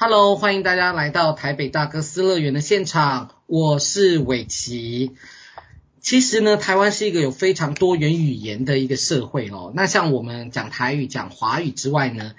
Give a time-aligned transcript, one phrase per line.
[0.00, 5.16] Hello，欢迎大家来到台北大哥斯乐园的现场，我是伟琪。
[6.00, 9.72] 其实呢，台湾是一个有非常多元语言的一个社会哦。
[9.74, 12.34] 那像我们讲台语、讲华语之外呢，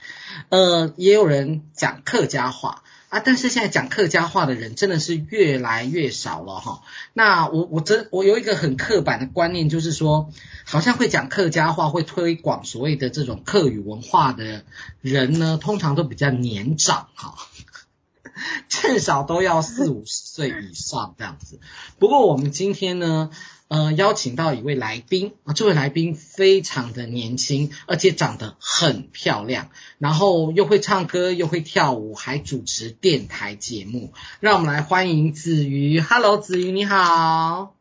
[0.48, 3.20] 呃，也有人讲客家话啊。
[3.20, 6.82] 但是现在讲客家话的人真的是越来越少了哈。
[7.14, 10.32] 那我我真我有一个很刻板的观念，就是说，
[10.66, 14.64] 好像会讲客家话、会推广所谓的这种客语文化的
[15.02, 17.36] 人呢，通常都比较年长哈。
[18.70, 21.60] 至少都要四五十岁以上这样子。
[21.98, 23.32] 不过我们今天呢，
[23.70, 29.70] 呃，邀请到一位来宾啊，这位来宾非常的年轻，而且长得很漂亮，
[30.00, 34.12] 然后又会唱歌，又会跳舞，还主持电台节目。
[34.40, 36.02] 让我们来欢迎子瑜。
[36.02, 37.76] Hello，子瑜你好。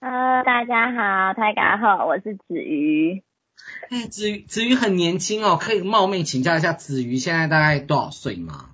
[0.00, 3.22] Hello，，大家好，大家好，我是子瑜。
[3.90, 8.70] 哎，子瑜，子瑜很年轻哦，可以冒昧请教一下，子瑜现在大概多少岁吗？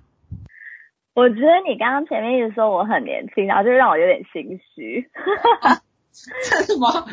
[1.15, 5.09] 我觉得你刚刚前面一直说我很年轻，然后就让我有点心虚。
[6.13, 6.31] 啊、
[6.65, 7.05] 真的吗？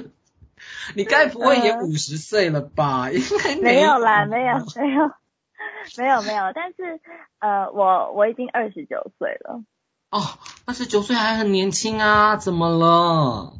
[0.94, 3.04] 你该不会也五十岁了吧？
[3.04, 5.10] 呃、应该没，没有啦，没有，没有，
[5.98, 6.52] 没有，没有。
[6.54, 7.00] 但是
[7.38, 9.62] 呃，我我已经二十九岁了。
[10.10, 10.20] 哦，
[10.66, 12.36] 二十九岁还很年轻啊？
[12.36, 13.54] 怎么了？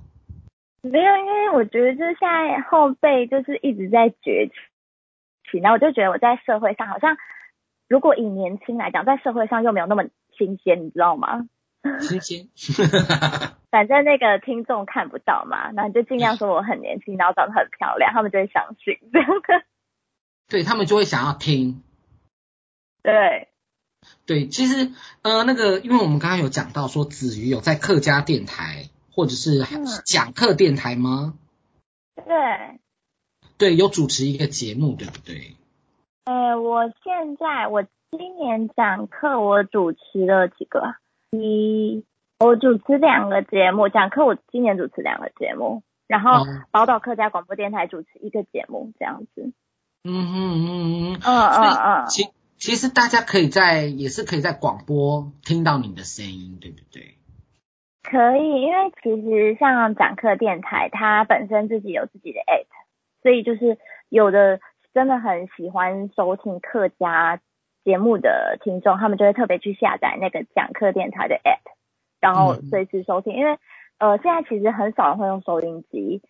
[0.82, 4.48] 没有，因为我觉得就是现在后辈就是一直在崛
[5.50, 7.16] 起，然后我就觉得我在社会上好像，
[7.88, 10.04] 如果以年轻来讲，在社会上又没有那么。
[10.38, 11.46] 新鲜，你知道吗？
[12.00, 12.48] 新鲜，
[13.70, 19.28] 反正那个听众看不到嘛，那你就尽量说我很年轻，然后长得很漂亮，他们就会相信这样。
[20.48, 21.82] 对，他们就会想要听。
[23.02, 23.48] 对，
[24.26, 29.64] 对，其实呃，那个，因为我们刚刚有讲到说子瑜有在客家电台或者是
[30.04, 31.34] 讲课电台吗？
[32.16, 32.80] 嗯、对，
[33.70, 35.56] 对，有主持一个节目，对不对？
[36.24, 37.84] 呃，我现在我。
[38.12, 40.96] 今年讲课我主持了几个？
[41.30, 42.04] 一，
[42.40, 43.88] 我主持两个节目。
[43.88, 49.52] 讲课我今年主持两个节目，然后宝岛客家广播电台主持一个节目，这样子。
[50.02, 52.06] 嗯嗯嗯嗯嗯嗯嗯。
[52.08, 52.24] 其
[52.56, 57.14] 其实大家可以在也是可以在广播听到你的声音，对不对？
[58.02, 62.66] 可以，因为其实像讲课电台，它本身自己有自己的 app，
[63.22, 63.78] 所以就是
[64.08, 64.58] 有的
[64.92, 67.40] 真的很喜欢收听客家。
[67.84, 71.72] 节目的听众，他们就会特别去下载那个讲课电台的 app，
[72.20, 73.34] 然后随时收听。
[73.34, 73.58] 因为
[73.98, 76.22] 呃，现在其实很少人会用收音机，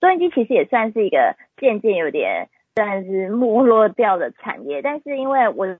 [0.00, 4.82] 收音机其实也算是一个渐渐有点算是没落掉的产业。
[4.82, 5.78] 但是因为我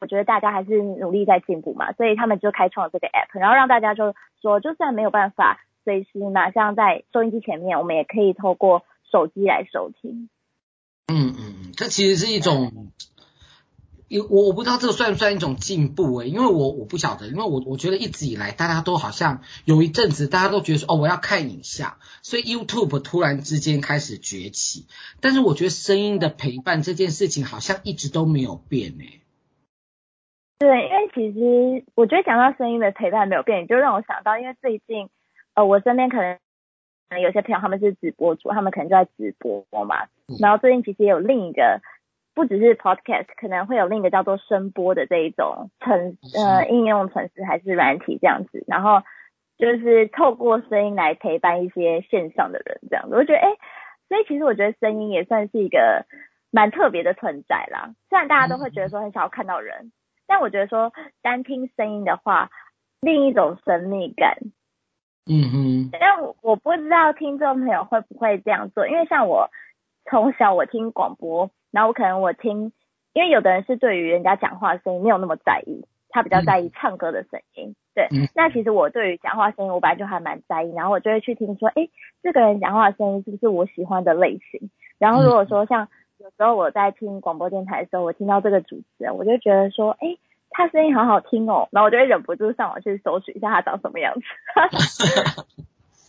[0.00, 10.28] 我觉得大家还是努力在进步嘛，所以他们就开创了这个 app，然后让大家就说，就算没有办法随时马上在收音机前面，我们也可以透过手机来收听。
[11.08, 12.70] 嗯嗯，这其实是一种。
[14.10, 24.86] 因我我不知道这个算不算一种进步诶，因为我我不晓得，因为我我觉得一直以来大家都好像有一阵子大家都觉得说哦，我要看影像，所以 YouTube 突然之间开始崛起，
[25.20, 29.20] 但是我觉得声音的陪伴这件事情好像一直都没有变诶。
[30.58, 35.08] 对，因为其实我觉得讲到声音的陪伴没有变，就让我想到，因为最近
[35.54, 36.34] 呃我身边可能
[37.08, 40.08] 可能有些朋友他们是直播主，他们可能就在直播嘛，
[40.40, 41.80] 然后最近其实也有另一个。
[42.32, 49.02] 不只是 podcast，可能会有另一个叫做声波的这一种程呃应用程式还是软体这样子，然后
[49.58, 53.48] 就是透过声音来陪伴一些线上的人这样子，我觉得哎，
[54.08, 56.06] 所以其实我觉得声音也算是一个
[56.50, 57.94] 蛮特别的存在啦。
[58.08, 59.92] 虽然大家都会觉得说很想要看到人，
[60.26, 60.92] 但我觉得说
[61.22, 62.50] 单听声音的话，
[63.00, 64.38] 另一种神秘感。
[65.26, 65.90] 嗯哼。
[65.92, 66.00] 但
[66.42, 69.50] 我不知道听众朋友会不会这样做，因为像我
[70.08, 71.50] 从小我听广播。
[71.70, 72.72] 然后我可能我听，
[73.12, 77.70] 因为有的人是对于人家讲话的声音没有那么在意，他比较在意唱歌的声音。
[77.70, 81.88] 嗯、对、嗯，那其实我对于讲话声音，我本来就还蛮在意，然后我就会去听说，哎，
[82.22, 84.70] 这个人讲话的声音是不是我喜欢的类型？
[84.98, 85.88] 然后如果说像
[86.18, 90.18] 有时候我在听广播电台的时候，我听到这个主持人，我就觉得说，哎，
[90.50, 94.22] 他声音好好听哦，然后我就会忍不住上网去搜寻一下他长什么样子。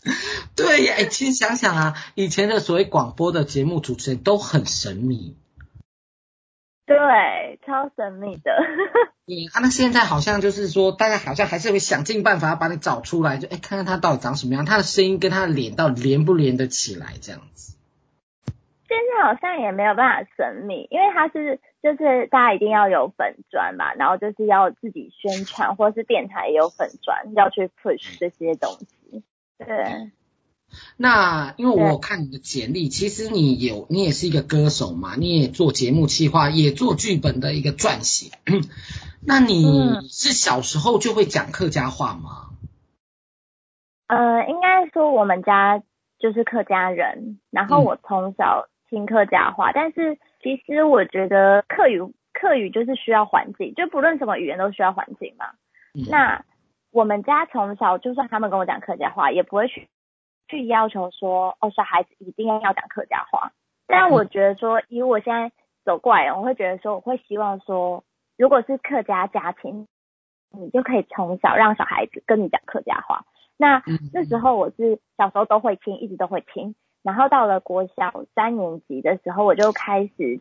[0.57, 5.37] 对呀，其实想想啊，以前的所谓广播的节目主持人都很神秘。
[6.85, 6.97] 对，
[7.65, 8.51] 超神秘的。
[9.25, 17.77] 你啊，那现在好像就是说，大家好像还是会想尽办法要把你找出来，就哎，看看他到底长什么样，他的声音跟他的脸到底连不连得起来，这样子。
[18.87, 29.23] 现在好像也没有办法神秘，因为他是就是大家一定要有粉砖嘛，然后就是要自己宣传，或是电台也有粉砖要去 push 这些东西。
[29.57, 30.11] 对。
[30.97, 38.31] 那因为我看你的简历，其实你有你也是一个歌手嘛，你也做节目企划，也做剧本的一个撰写。
[39.25, 42.49] 那你是小时候就会讲客家话吗？
[44.07, 45.81] 呃，应该说我们家
[46.19, 52.01] 就是客家人，然后我从小听客家话，嗯、但是其实我觉得客语
[52.33, 55.45] 客语就是需要环境，就不论什么语言都需要环境嘛。
[55.93, 56.43] 嗯、那
[56.91, 59.87] 我们家从小就算他们跟我讲客家话，也不会去。
[60.51, 63.53] 去要求说哦，小孩子一定要要讲客家话。
[63.87, 65.51] 但我觉得说，以我现在
[65.83, 68.03] 走过来，我会觉得说，我会希望说，
[68.37, 69.87] 如果是客家家庭，
[70.51, 73.25] 你就可以从小让小孩子跟你讲客家话。
[73.57, 73.81] 那
[74.13, 76.75] 那时候我是小时候都会听，一直都会听。
[77.01, 80.39] 然后到了国小三年级的时候，我就开始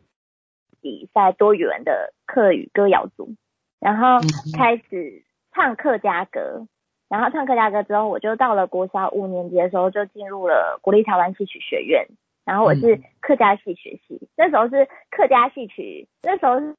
[0.80, 3.34] 比赛多语文的客语歌谣组，
[3.78, 4.18] 然后
[4.56, 6.66] 开始唱客家歌。
[7.10, 12.06] 然后唱客家歌之后，我就到了国小五年级的时候，就进入了国立台湾戏曲学院。
[12.44, 16.74] 然后我是客家戏学系，嗯、那时候是客家戏曲，那时候是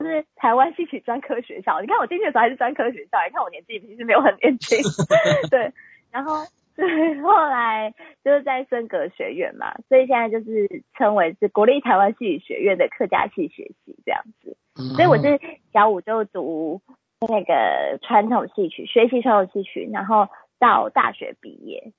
[0.00, 1.80] 是台湾戏曲专科学校。
[1.80, 4.78] 你看我进去的时候还是专科学校，你看我年纪其实没有很年轻。
[5.50, 5.72] 对，
[6.10, 6.44] 然后
[6.76, 7.92] 对，后来
[8.22, 14.56] 就是在升格学院嘛，所以现在就是称为是国立台湾戏曲学院的客家戏学系这样子。
[14.94, 15.40] 所以我是
[15.72, 16.82] 小五就读。
[17.20, 20.28] 那个传统戏曲，学习传统戏曲，然后
[20.58, 21.92] 到大学毕业。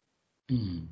[0.48, 0.88] 嗯，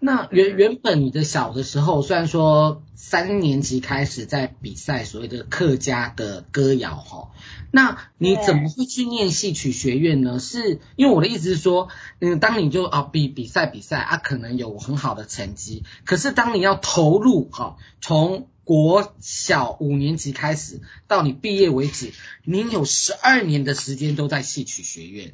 [0.00, 7.32] 那原原本你的小的时候，虽然说三年级开始在比赛所谓的客家的歌谣哈，
[7.70, 10.38] 那你怎么会去念戏曲学院呢？
[10.38, 11.88] 是因为我的意思是说，
[12.20, 22.12] 嗯，当你就啊比比赛比赛啊，可能有很好的成绩，可是当你要投入哈，从国小五年级开始到你毕业为止，
[22.44, 25.32] 您有十二年的时间都在戏曲学院。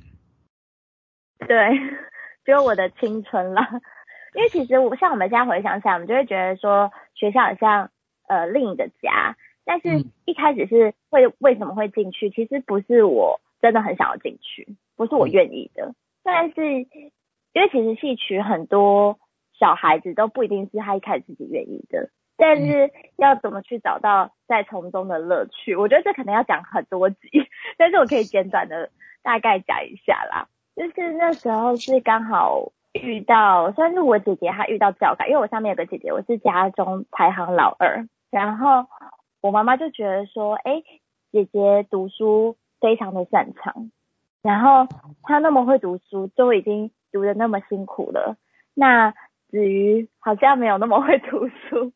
[1.46, 1.56] 对，
[2.44, 3.62] 只有我的青春了。
[4.34, 7.90] 因为其实我像我们现在回想起来，我们就会觉得说学校好像
[8.28, 9.36] 呃另一个家。
[9.64, 12.30] 但是一开始是会为什么会进去？
[12.30, 15.94] 其实不是我真的很想要进去，不是我愿意的。
[16.22, 19.18] 但是因为其实戏曲很多
[19.58, 22.10] 小孩子都不一定是他一开始自己愿意的。
[22.36, 25.74] 但是要怎么去找到在从中的乐趣？
[25.74, 27.18] 我觉得这可能要讲很多集，
[27.78, 28.90] 但是我可以简短的
[29.22, 30.48] 大概讲一下啦。
[30.76, 38.86] 就是那时候是刚好遇到，算是我姐姐她遇到教改，因为我上面有个姐姐，我是家中排行老二，然后
[39.40, 40.82] 我妈妈就觉得说，哎，
[41.32, 43.90] 姐姐读书非常的擅长，
[44.42, 44.86] 然后
[45.22, 48.36] 她那么会读书，就已经读的那么辛苦了，
[48.74, 49.12] 那
[49.48, 51.92] 子瑜好像没有那么会读书。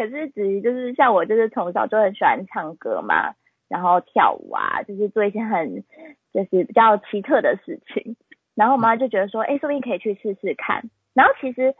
[0.00, 3.34] 可是至于就是像我，就是从小就很喜欢唱歌嘛，
[3.68, 5.84] 然后跳舞啊，就是做一些很
[6.32, 8.16] 就是比较奇特的事情。
[8.54, 10.88] 然后我妈就觉得说，哎，说不定可以去试试看。
[11.12, 11.74] 然后其实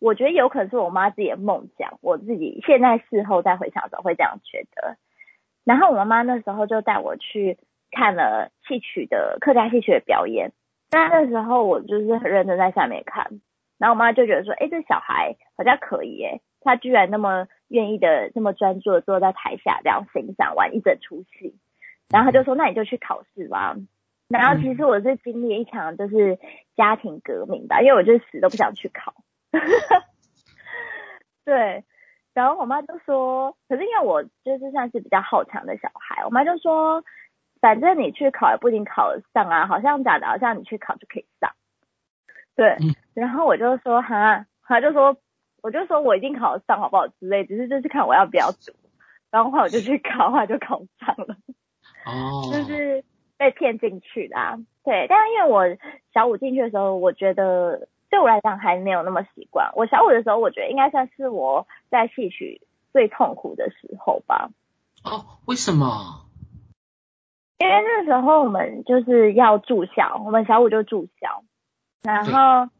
[0.00, 4.96] 我觉得有可能是我妈自己的梦想，我自己现在事后再回想的时候会这样觉得。
[5.66, 7.58] 然后我妈妈那时候就带我去
[7.90, 10.52] 看了戏曲的客家戏曲的表演。
[10.90, 13.42] 那那时候我就是很认真在下面看，
[13.78, 16.40] 然后我妈就觉得说，哎，这小孩好像可以耶。
[16.60, 21.56] 他居然那么愿意的、那么专注的坐在台下这样欣赏完一整出戏，
[22.10, 23.76] 然后他就说：“那你就去考试吧。”
[24.28, 26.38] 然后其实我是经历一场就是
[26.76, 29.14] 家庭革命吧，因为我就死都不想去考。
[31.44, 31.82] 对，
[32.34, 37.02] 然后我妈就说：“可是因为我就是算是比较好强的小孩，我妈就说，
[37.60, 41.50] 反正你去考也不一定考得上啊，好像讲的好像你去考就可以上。”
[42.54, 42.76] 对，
[43.14, 45.16] 然后我就说：“哈。”他就说。
[45.62, 48.72] 我就说我一定考得上，好不好之类，只是就是看我要不要读。
[49.30, 51.36] 然后后来我就去考， 后来就考上了。
[52.04, 52.42] 哦。
[52.42, 52.52] Oh.
[52.52, 53.04] 就是
[53.36, 54.56] 被骗进去的啊。
[54.84, 55.64] 对，但是因为我
[56.12, 59.70] 小五进去的时候，我觉得对我来讲还没有那么习惯。
[59.76, 62.60] 我小五的时候，我觉得应该算是我在戏曲
[62.92, 64.50] 最痛苦的时候吧。
[65.04, 66.26] 哦，oh, 为什么？
[67.58, 71.44] 因为那时候我们就是要住校，我们小五就住校，
[72.02, 72.70] 然后。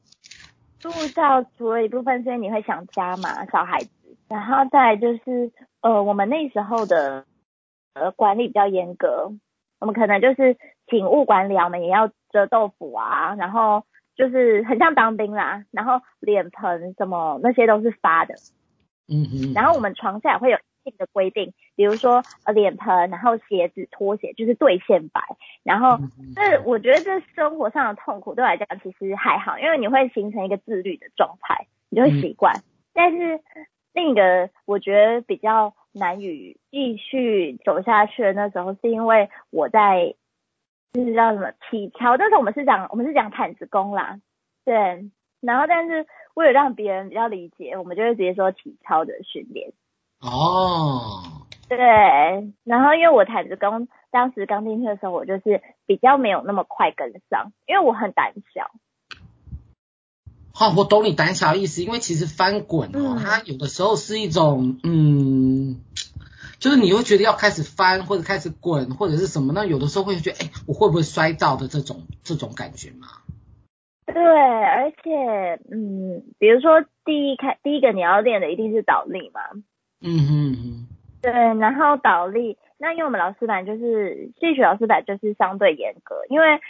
[0.80, 3.90] 住校除了一部分是因为你会想家嘛，小孩子，
[4.28, 7.24] 然后再来就是呃，我们那时候的
[7.94, 9.30] 呃管理比较严格，
[9.78, 10.56] 我们可能就是
[10.86, 13.84] 请物管理，我们也要折豆腐啊，然后
[14.16, 18.34] 就是很像当兵啦，然后脸盆什么那些都是发的，
[19.08, 20.58] 嗯嗯，然后我们床下也会有。
[20.82, 25.22] 一定的规定，比如说呃脸盆，然后鞋子、拖鞋就是对线摆，
[25.62, 25.98] 然后
[26.36, 32.54] 这我觉得这生活上的痛苦对我来讲其实还好，因为你会形成一个自律的状态，你就会习惯。
[32.92, 33.40] 但是
[33.94, 40.14] 另一个我觉得比较难以继续走下去的那时候，是因为我在
[40.92, 44.20] 就是叫什么体操，那时候我们是讲我们是讲毯子功啦，
[44.66, 45.10] 对，
[45.40, 49.72] 然后但是为了让别人比较理解，我们就会直接说体操的训练。
[50.20, 51.39] 哦。
[51.70, 51.78] 对，
[52.64, 58.72] 然后因为我毯子功当时刚进去的时候，我就是比较没有那么快跟上，因为我很胆小。
[60.52, 65.80] 好，我懂你胆小的意思，因为其实翻滚哦，嗯、它有的时候是一种，嗯，
[66.58, 73.06] 就是你会觉得要开始翻或者开始滚或者是什么，那有的时候会觉得，哎，我会不会摔到的这种这种感觉吗？
[74.06, 79.40] 对，而且，嗯，比如说第一开第一个你要练的一定是倒立嘛。
[80.00, 80.86] 嗯哼哼。
[81.22, 86.60] 对，然后倒立，那因为我们老师版就是戏曲老师版就是相对严格，因为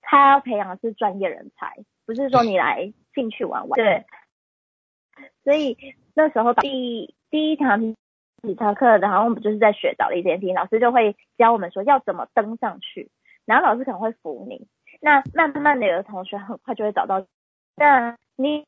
[0.00, 1.84] 他要培养的是专业人才。
[2.06, 4.04] 不是说你来兴趣玩玩，对。
[5.42, 5.76] 所以
[6.14, 7.96] 那时候第第一堂
[8.42, 13.10] 体操课，然后我们就是在学倒立这件事情，老师就会教我们说要怎么登上去，
[13.44, 14.68] 然后老师可能会扶你。
[15.00, 17.26] 那慢慢的有的同学很快就会找到，
[17.74, 18.64] 那你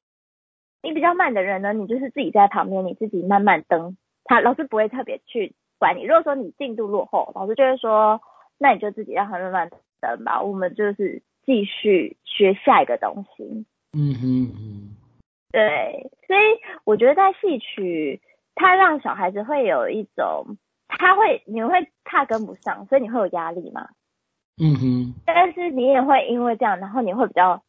[0.83, 3.97] 你比较慢的人呢，你就是自己在旁边，你自己慢慢登，
[4.29, 6.05] 他老师不会特别去管你。
[6.05, 8.21] 如果说你进度落后，老师就会说，
[8.59, 9.71] 那你就自己让他慢慢
[10.01, 11.23] 等吧，我们就是。
[11.49, 13.65] 继续学下一个东西。
[13.97, 14.97] 嗯哼嗯，
[15.51, 16.41] 对，所以
[16.85, 18.21] 我觉得在戏曲，
[18.55, 20.59] 它让小孩子会有一种，
[20.89, 23.89] 他会你会怕跟不上，所以你会有压力嘛。
[24.63, 25.15] 嗯哼。
[25.25, 27.63] 但是你也会因为这样，然后你会比较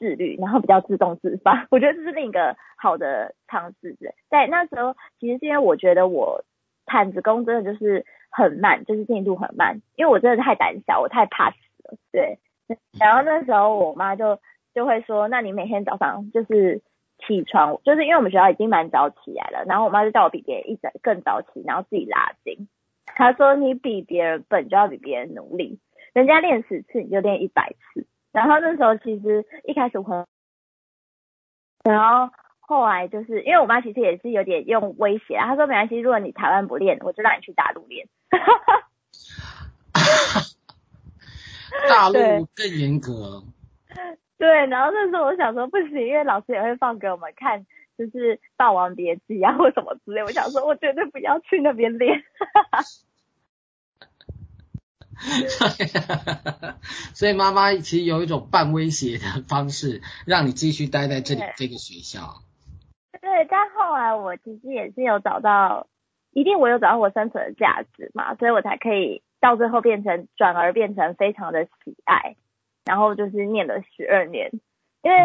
[0.00, 1.66] 自律，然后比较自动自发。
[1.70, 3.96] 我觉得这是另一个好的尝试。
[4.30, 6.42] 在那时候，其实是因为我觉得我
[6.86, 11.98] 毯子功真的就是很慢，就是进度很慢，因为我真的太胆小，我太怕死了。
[12.10, 12.38] 对，
[12.98, 14.40] 然后那时候我妈就
[14.74, 16.80] 就会说，那你每天早上就是
[17.18, 22.66] 起床，就是因为我们学校已经蛮早起来了，然后我妈就叫我比别人一早更早起，然后自己拉筋。
[23.04, 25.78] 她说你比别人笨，就要比别人努力，
[26.14, 28.06] 人家练十次，你就练一百次。
[28.32, 30.26] 然后那时候其实一开始我很，
[31.84, 38.08] 然后后来就是因为我妈其实也是有点用威胁，她说没关系，如果你台湾不练，我就让你去大陆练。
[41.88, 42.18] 大陆
[42.54, 43.42] 更严格
[43.88, 43.96] 对。
[44.38, 47.66] 对，然后那时候我想说不行，因为老师也会放给我们看，
[47.98, 50.22] 就是《霸王别姬》啊或什么之类。
[50.22, 52.18] 我想说，我绝对不要去那边练。
[57.14, 62.42] 所以妈妈其实有一种半威胁的方式，让你继续待在这里这个学校。
[63.20, 65.86] 对，但后来我其实也是有找到，
[66.32, 69.22] 一定我有找到我生存的价值嘛，所以我才可以。
[69.42, 72.36] 到最后变成转而变成非常的喜爱，
[72.84, 74.50] 然后就是念了十二年，
[75.02, 75.16] 因为、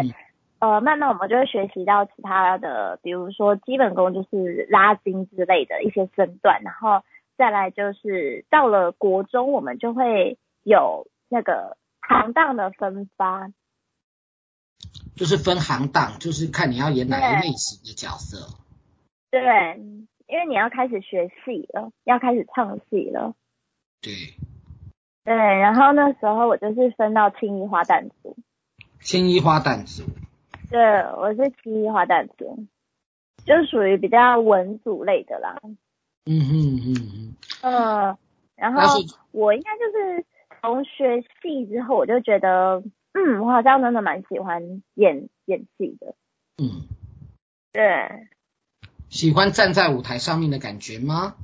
[0.59, 7.03] 嗯、呃慢慢我们就会学习到其他的，比如说基本功就是拉筋之类的一些身段，然后
[7.37, 13.51] 再来就是到了国中我们就会有那个行当的分发，
[15.15, 18.57] 就是分行当，就是看你要演哪一类型的角色。
[19.31, 19.41] 对，
[20.27, 23.33] 因为你要开始学戏了，要开始唱戏了。
[24.01, 24.13] 对，
[25.23, 28.37] 对，然后那时候我就是分到青衣花旦组，
[29.01, 30.03] 青衣花旦组，
[30.69, 30.79] 对，
[31.17, 32.65] 我是青衣花旦组，
[33.45, 35.59] 就属于比较文组类的啦。
[36.25, 38.17] 嗯嗯嗯嗯呃，
[38.55, 38.81] 然后
[39.31, 40.25] 我应该就是
[40.61, 42.81] 从学戏之后，我就觉得，
[43.13, 46.15] 嗯，我好像真的蛮喜欢演演戏的。
[46.57, 46.87] 嗯，
[47.71, 48.27] 对，
[49.09, 51.35] 喜欢站在舞台上面的感觉吗？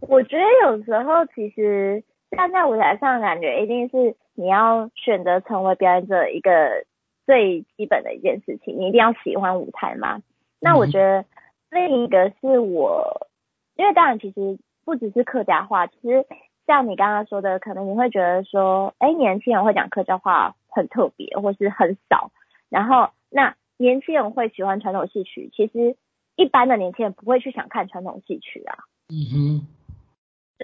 [0.00, 6.84] 我觉得有时候其实站在舞台上，感觉一定是你要选择成为表演者一个
[7.26, 10.20] 最基本的一件事情，你一定要喜欢舞台嘛。
[10.60, 11.24] 那我觉得
[11.70, 13.28] 另一个是我，
[13.76, 16.26] 因为当然其实不只是客家话，其实
[16.66, 22.30] 像你刚刚说的，可能你会觉得说，哎，年轻人会讲客家话很特别，或是很少。
[22.68, 25.96] 然后那年轻人会喜欢传统戏曲，其实
[26.36, 28.76] 一般的年轻人不会去想看传统戏曲啊。
[29.08, 29.66] 嗯哼。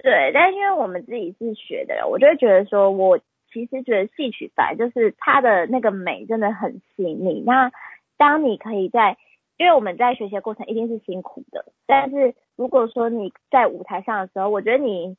[0.03, 3.17] 对，但因为我们自己是学的，我就会觉得说，我
[3.51, 7.41] 其实觉得戏曲反就是它的那个美真的很细腻。
[7.45, 7.71] 那
[8.17, 9.17] 当你可以在，
[9.57, 15.15] 因为我们在学习的过程一定是辛苦的，但是如果说你在舞台上的时候，我觉得你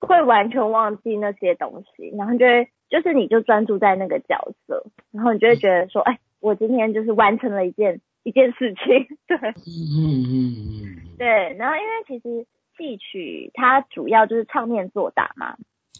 [0.00, 9.16] 会完全忘记那些东西，然后就会就是你就专注在那个角色，然后你就会觉得说，哎，我今天就是完成了一件一件事情。
[9.26, 12.46] 对，嗯嗯嗯，对，然后因为其实。
[12.78, 15.58] 戏曲它主要就是唱念做打嘛，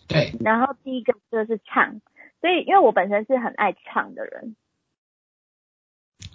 [0.08, 0.32] 对。
[0.40, 2.00] 然后第一个就是唱，
[2.40, 4.56] 所以因为我本身是很爱唱的人，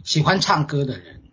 [0.03, 1.23] 喜欢唱歌的人。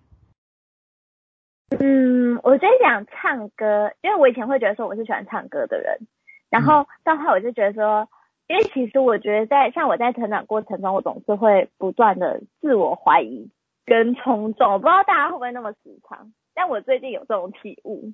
[1.70, 5.98] 嗯，我在想唱歌，因为我以前会觉得说我是喜欢唱歌的人，
[6.50, 8.08] 然后到后来我就觉得说，
[8.46, 13.50] 因为其实我觉得在像我在成长过程中，我总是会不断的自我怀疑
[13.86, 15.78] 跟冲撞，我不知道大家会不会那么时
[16.08, 18.12] 常，但我最近有这种体悟。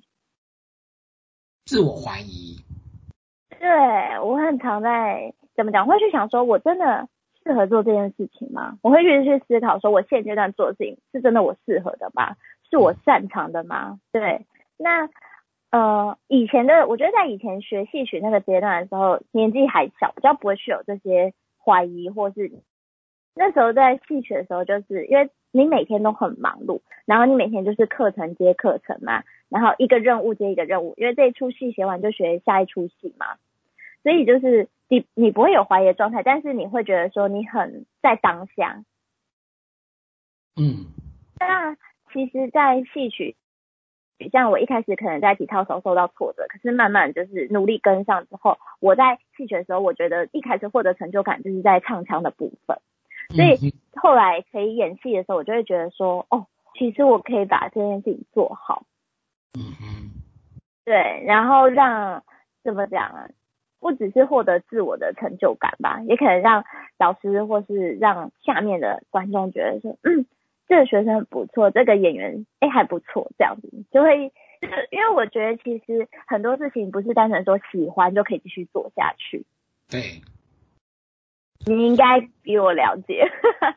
[1.65, 2.57] 自我怀疑。
[3.59, 3.69] 对，
[4.23, 7.07] 我很常在怎么讲，会去想说，我真的
[7.43, 8.79] 适合做这件事情吗？
[8.81, 12.35] 我会去去思考说，我现阶段做的事情是真的我适合的吗？
[12.71, 13.99] 是我擅长的吗？
[14.11, 14.47] 对，
[14.77, 15.07] 那。
[15.73, 22.51] 呃，以前的我觉得在以前学戏曲那个阶段的时候，年纪还小，比较不会去有这些怀疑，或是
[23.35, 33.37] 那时候在戏曲的时候，就是因为你每天都很忙碌，然后你每天就是课程接课程嘛，然后一个任务接一个任务，因为这一出戏学完就学下一出戏嘛，
[34.03, 38.83] 所以就是你你不会有怀疑的状态，但是你会觉得说你很在当下。
[40.57, 40.87] 嗯，
[41.39, 41.77] 那
[42.13, 43.35] 其实，在戏曲。
[44.31, 52.77] 像我一开始可能在体操时候受到挫折，可是慢慢就是努力跟上之后，我在戏曲的时候，我觉得一开始获得成就感就是在唱腔的部分，
[53.29, 56.45] 所以后来可以演戏的时候，我就会觉得说，哦，
[56.77, 58.83] 其实我可以把这件事情做好。
[59.57, 60.11] 嗯嗯，
[60.85, 62.23] 对，然后让
[62.63, 63.27] 怎么讲啊？
[63.79, 66.63] 不只是获得自我的成就感吧，也可能让
[66.99, 70.27] 老师或是让下面的观众觉得说，嗯。
[70.71, 74.31] 这个学生很不错，这个演员哎还不错，这样子就会，
[74.89, 79.45] 因为我觉得其实很多事情不是单纯说喜欢就可以继续做下去。
[79.89, 80.21] 对，
[81.65, 83.29] 你应该比我了解。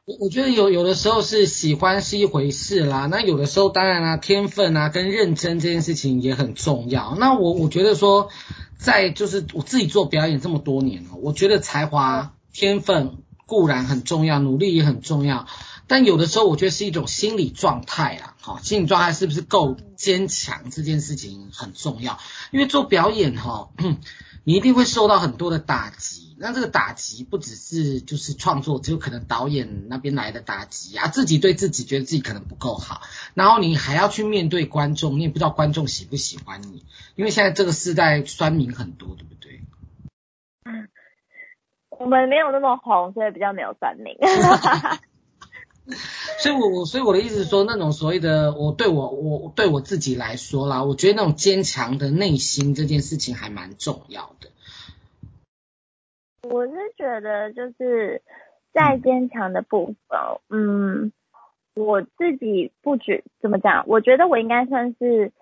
[0.04, 7.16] 我我觉得有有的时候是喜欢是一回事啦，那有的时候当然啦、啊，天分啊跟认真这件事情也很重要。
[7.18, 8.28] 那我我觉得说，
[8.78, 15.46] 在就是我自己做表演这么多年了，我觉得才华天分固然很重要，努力也很重要。
[15.86, 22.18] 但有的时候，我觉得是一种心理状态啊，好，心理状态是不是够坚强，这件事情很重要。
[22.50, 23.70] 因为做表演哈，
[24.44, 26.22] 你一定会受到很多的打击。
[26.36, 33.02] 那这个打击不只是就是创作，只有可能导演那边来的打击啊，自己对自己觉得自己可能不够好，
[33.34, 39.60] 然后你还要去面对观众，你也不知道观众喜不喜欢你，因为现在这个时代酸民很多，对不对？
[40.64, 40.88] 嗯，
[41.90, 44.16] 我们没有那么红，所以比较没有酸民。
[46.40, 54.48] 所以我，我我所以我的意思是说，那种所谓的我对我我对我自己来说啦，我觉得那种坚强的内心这件事情还蛮重要的。
[56.48, 58.22] 我是觉得就是
[58.72, 60.18] 再坚强的部分，
[60.48, 61.12] 嗯，
[61.74, 65.32] 我自己不觉怎么讲，我觉得我应该算是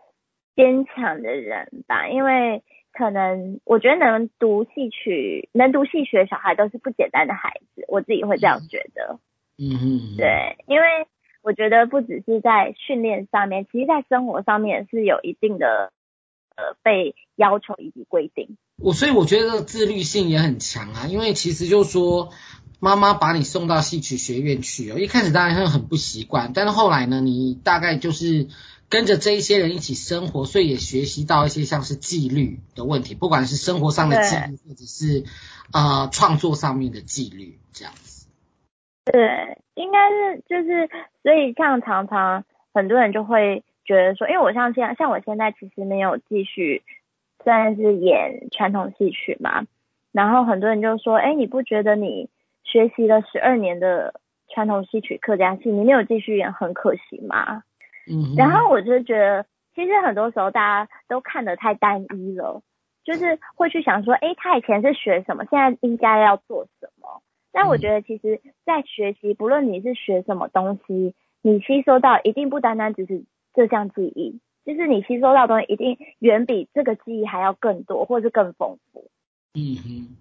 [0.56, 9.14] 坚强的人吧，因为可能我觉得能读戏曲、能读戏曲的小孩都是不简单的孩子，我自己会这样觉得。
[9.14, 9.20] 嗯
[9.58, 10.86] 哼，对，因为
[11.42, 15.92] 我觉得不只是在训练上面，其实在生活上面是有一定的
[16.56, 18.56] 呃被要求以及规定。
[18.78, 22.30] 我所以我觉得这个自律性也很强啊，因为其实就是说
[22.80, 28.48] 妈妈把你送到戏曲学院去哦，一开始当然会很不习惯，但是后来呢，你大概就是
[28.88, 35.24] 跟着这一些人一起生活，所以也学习到一些像是纪律的问题，不管是生活上的纪律，或者是
[35.72, 38.11] 呃创作上面的纪律这样子。
[39.04, 40.88] 对，应该是就是，
[41.22, 46.82] 所以像常常很多人就会觉得说，因为我像现在，像我现在其实没有继续
[47.42, 49.64] 算是演传统戏曲嘛，
[50.12, 52.28] 然后很多人就说，哎，你不觉得你
[52.62, 54.14] 学习了十二年的
[54.48, 57.64] 传统戏曲客家戏，你没有继续演很可惜吗？
[58.06, 62.62] 嗯，然后我就觉得，其实很多时候大家都看得太单一了，
[63.02, 67.20] 就是会去想说，哎，他以前是学什么，现在应该要做什么。
[67.52, 79.10] 但我觉得，其实，在学习，不论你是学什么东西，你吸收到一定不单单只是这项技艺，就是你吸收到的东西一定远比这个技艺还要更多，或是更丰富。
[79.54, 80.16] 嗯哼。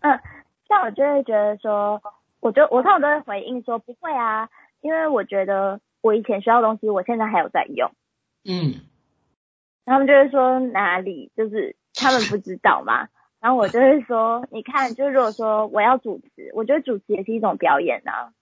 [0.00, 0.20] 嗯，
[0.68, 2.00] 像我就会觉得说，
[2.40, 4.48] 我就我通常都会回应说不会啊，
[4.80, 7.90] 因为我觉得我以前学到的东西，我现在还有在用。
[8.44, 8.74] 嗯。
[9.84, 13.08] 他们就会说哪里，就是他们不知道嘛。
[13.40, 18.32] 然后我就会说，你看，就如果说我要主持，我觉得主持也是一种表演呐、啊。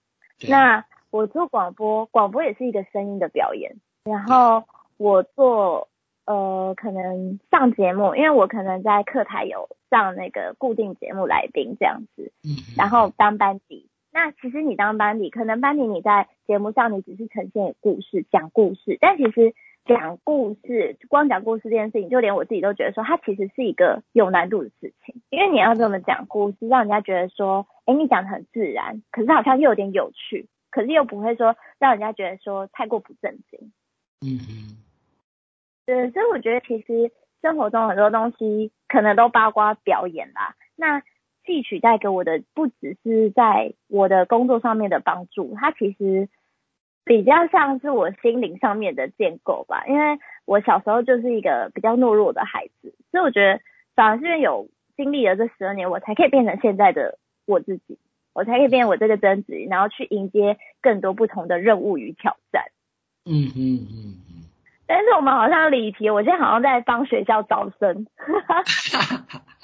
[0.49, 3.75] 那我做广播，广播也是一个声音的表演。
[4.03, 4.63] 然后
[4.97, 5.87] 我做
[6.25, 12.31] 呃，可能上节目，因为我可能在课台有上那个固定节目来宾这样子。
[12.75, 19.53] 然后当班底，那其实你当班底，可能班底你在节目上你只是呈现故事，讲故事，但其实。
[19.87, 33.71] 讲故事，光讲故事这件事情，就连我自己都觉得说，它其实是一个有难度的事情，因为你要这么讲故事，让人家觉得说，哎，你讲的很自然，可是好像又有点有趣，可是又不会说让人家觉得说太过不正经。
[34.21, 34.77] 嗯嗯。
[35.85, 40.55] 对，所以我觉得其实生活中很多东西可能都包括表演啦。
[40.75, 41.01] 那
[41.45, 46.27] 戏曲带给我的不只是在我的工作上面的帮助，它其实
[47.07, 49.85] 比较像是我心灵上面的建构吧。
[49.87, 53.59] 因为我小时候就是一个比较懦弱的孩子，所以我觉得
[53.95, 57.97] 反而是有经历了这十二年，我才可以变成现在的我自己，
[58.33, 62.63] 我才可以变成我这个真子，然后去迎接更多不同的任务与挑战。
[63.25, 64.43] 嗯嗯嗯嗯。
[64.85, 68.07] 但是我们好像离题，我现在好像在帮学校招生。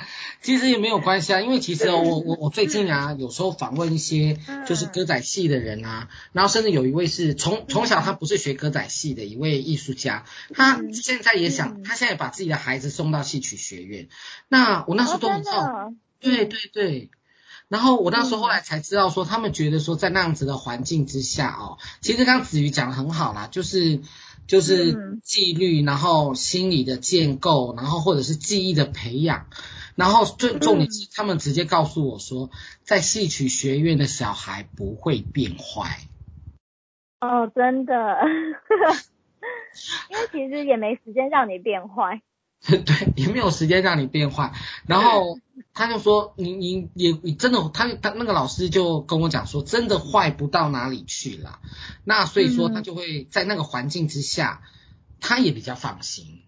[0.44, 14.10] 其实也没有关系啊，因为其实哦，我我我最近啊，有时候访问一些就是歌仔戏的人啊，然后甚至有一位是从从小他不是学歌仔戏的一位艺术家，他现在也想，他现在把自己的孩子送到戏曲学院。
[14.50, 17.10] 那我那时候都很好，对对对。
[17.70, 24.02] 然后我那时候后来才知道说，他们觉得说在那样子的环境之下哦，其实刚刚子瑜讲的很好啦，就是。
[24.46, 29.46] 就是纪律，然后心理的建构，然后或者是记忆的培养，
[29.96, 32.50] 然后最重点是他们直接告诉我说，
[32.84, 36.00] 在戏曲学院的小孩不会变坏。
[37.20, 37.94] 哦，真的，
[40.10, 42.22] 因为其实也没时间让你变坏。
[42.64, 44.54] 对，也没有时间让你变坏。
[44.88, 45.38] 然后
[45.74, 51.60] 他就说，你你也你真的，他他那个老师就跟我讲说，真的坏不到哪里去了。
[52.06, 54.62] 那所以说他就会在那个环境之下，
[55.20, 56.43] 他也比较放心。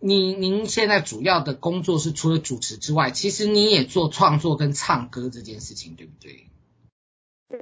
[0.00, 6.46] 你您现在主要的工作是除了主持之外，其实你也做创作跟唱歌这件事情，对不对？
[7.48, 7.60] 对，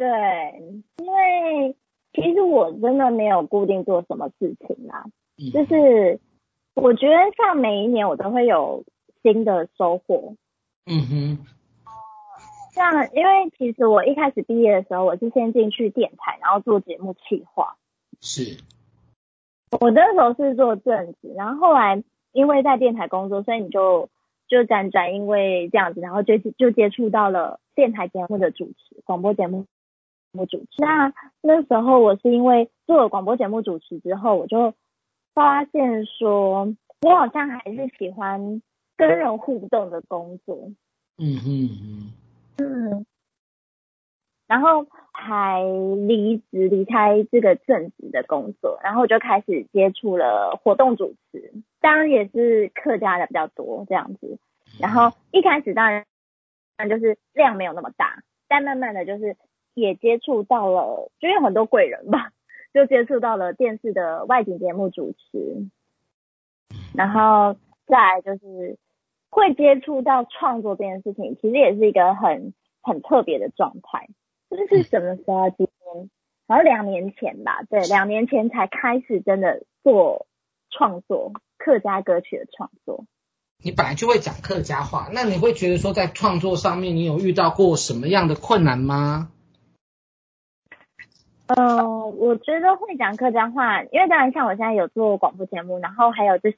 [0.98, 1.76] 因为
[2.12, 6.20] 其实我真的没有固定做什么事情啦，嗯、就是。
[6.74, 8.86] 我觉得像每一年我都会有
[9.22, 10.36] 新的收获。
[10.86, 11.46] 嗯哼。
[12.72, 17.76] 像因为其实我一开始毕业的时候，我是先进去电台，然后做节目企划。
[18.22, 18.56] 是。
[19.78, 24.08] 我那时候是做政治，然后后来因为在电台工作，所以你就
[24.48, 29.66] 就辗转因为这样子，然后就就接触到了电台节目的主持，广播节目
[30.50, 30.66] 主持。
[30.78, 34.74] 那那时候我是因为做了广播节目主持之后，我就。
[35.34, 38.60] 发现说，我好像还是喜欢
[38.98, 40.54] 跟人互动的工作。
[41.16, 42.12] 嗯嗯嗯。
[42.58, 43.06] 嗯。
[44.52, 45.62] 然后还
[46.06, 54.38] 离职离开这个正职的工作，然后就开始接触了活动主持，当然也是客家的比较多这样子。
[54.78, 56.04] 然后一开始当然，
[56.76, 59.38] 那就是量没有那么大，但慢慢的就是
[59.72, 62.30] 也接触到了，就有很多贵人吧。
[62.74, 65.66] 就接触到了电视的外景节目主持，
[66.94, 68.76] 然后再来就是
[69.30, 74.08] 会接触到创作这件事情，其实也是一个很很特别的状态。
[74.56, 75.50] 这是什么时候？
[75.50, 76.10] 今年
[76.46, 80.26] 好像两年前吧，对， 两年前才开始真的做
[80.70, 83.04] 创作，客家歌曲的创作。
[83.64, 89.30] 你本来就会讲客家话，那你会觉得说在创作上面你有遇到过什么样的困难吗？
[91.46, 96.50] 呃，我觉得会讲客家话，因为当然像我现在有做广播节目，然后还有这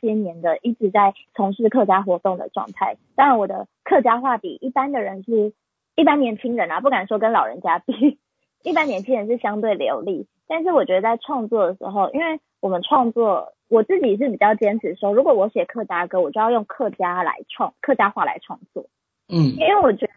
[0.00, 2.96] 些年的一直在从事客家活动的状态。
[3.14, 5.52] 当然我的客家话比一般的人是，
[5.96, 8.20] 一般年轻人啊，不敢说跟老人家比，
[8.62, 10.28] 一般年轻人是相对流利。
[10.46, 18.86] 但是我觉得在创作的时候，因为我们创作，我自己是比较坚持说，如果我写客家歌，我就要用客家来创，客家话来创作。
[19.28, 20.12] 嗯，因为我觉得，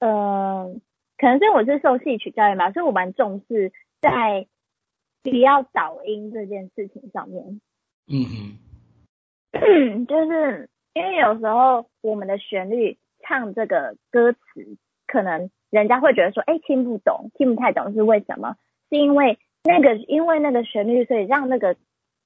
[0.00, 0.80] 嗯、呃。
[1.20, 4.46] 可能是我是受戏曲教育嘛，所以我蛮重视在
[5.22, 7.60] 不要倒音这件事情上面。
[8.08, 8.56] 嗯
[9.52, 18.56] 嗯，就是因为有时候我们的旋律唱这个歌词，可能人家会觉得说，哎，听不懂，听不太懂是为什么？
[18.88, 21.76] 是因为那个因为那个旋律，所以让那个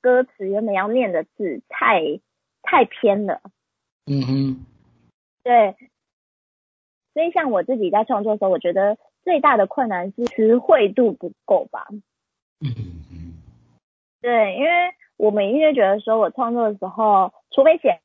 [0.01, 2.21] 歌词原本要念的字太
[2.63, 3.41] 太偏了。
[4.07, 4.67] 嗯哼，
[5.43, 5.75] 对。
[7.13, 11.87] 所以，像我自己在创作的时候，我觉得最大的困难是词汇度不够吧。
[12.61, 12.75] 嗯
[13.11, 13.35] 嗯。
[14.21, 14.71] 对，因为
[15.17, 18.01] 我们音乐觉得说，我创作的时候，除非写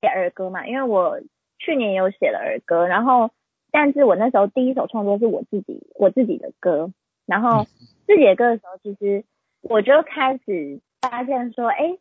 [0.00, 1.20] 写儿歌嘛，因为我
[1.60, 3.30] 去年有写了儿歌，然后，
[3.70, 6.90] 但是我那时候第一首创作是我自己我自己的歌，
[7.26, 7.66] 然后
[8.06, 9.24] 自己的歌的时候，其实
[9.60, 11.96] 我就开始发现说，哎，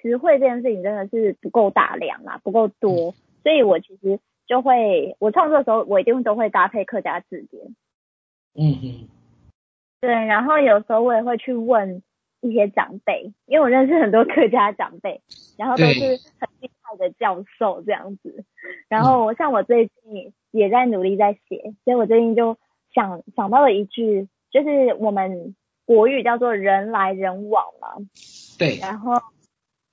[0.00, 4.18] 词汇这件事情真的是不够大量啦，不够多，所以我其实。
[4.46, 7.76] 就会，我创作的时候，我一定都会搭配客家字典。
[8.56, 9.08] 嗯嗯。
[10.00, 12.02] 对，然后有时候我也会去问
[12.40, 15.20] 一些长辈，因为我认识很多客家长辈，
[15.56, 16.00] 然后都是
[16.40, 18.44] 很厉害的教授这样子。
[18.88, 22.56] 然后我像我最近也在努力在写，所以我最近就
[22.94, 25.54] 想想到了一句，就是我们
[25.86, 27.88] 国语叫做“人来人往”嘛。
[28.58, 28.78] 对。
[28.80, 29.14] 然后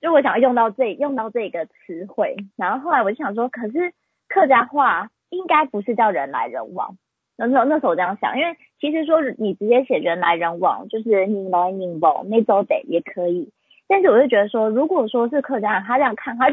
[0.02, 3.94] 就我想要用到这用到这个词汇，然后后来我就想说，可是。
[4.30, 6.98] 客家话应该不是叫人来人往。
[7.38, 13.54] 那时候那时候我这样想，因为其实说你直接写人来人往，就是你来你往，没走得也可以。
[13.88, 16.50] 但是我就觉得说，如果说是客家人，他这样看，他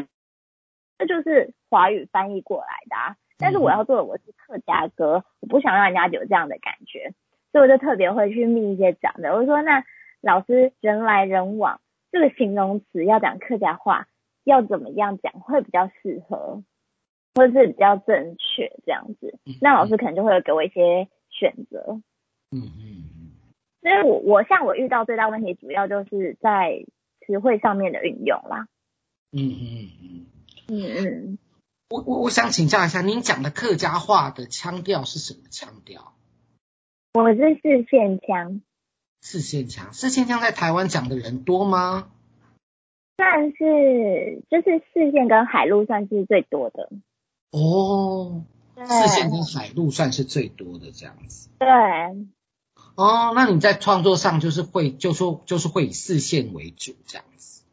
[0.97, 3.15] 这就是华语翻译过来的啊。
[3.37, 7.13] 但是我要做的我是客家歌，我不想让人家有这样的感觉，
[7.51, 9.33] 所以我就特别会去密一些讲的。
[9.33, 9.83] 我就说那
[10.21, 14.07] 老师人来人往这个形容词要讲客家话，
[14.45, 16.63] 要怎么样讲会比较适合，
[17.35, 19.37] 或者是比较正确这样子。
[19.61, 21.99] 那老师可能就会给我一些选择。
[22.51, 23.31] 嗯嗯嗯。
[23.81, 26.85] 所以我我像我遇到最大问题，主要就是在
[27.25, 28.67] 词汇上面的运用啦。
[29.31, 30.25] 嗯嗯嗯。
[30.67, 31.37] 嗯嗯。
[31.89, 36.13] 我我我想请教一下，您讲的客家话的腔调是什么腔调？
[37.13, 38.61] 我是四县腔。
[39.21, 42.09] 四县腔，四县腔在台湾讲的人多吗？
[43.17, 46.89] 算是，就是四县跟海陆算是最多的。
[47.51, 48.43] 哦，
[48.75, 51.49] 四县跟海陆算是最多的这样子。
[51.59, 51.67] 对。
[52.95, 57.63] 哦，那你在创作上就是会，就说就是会以视线为主这样子。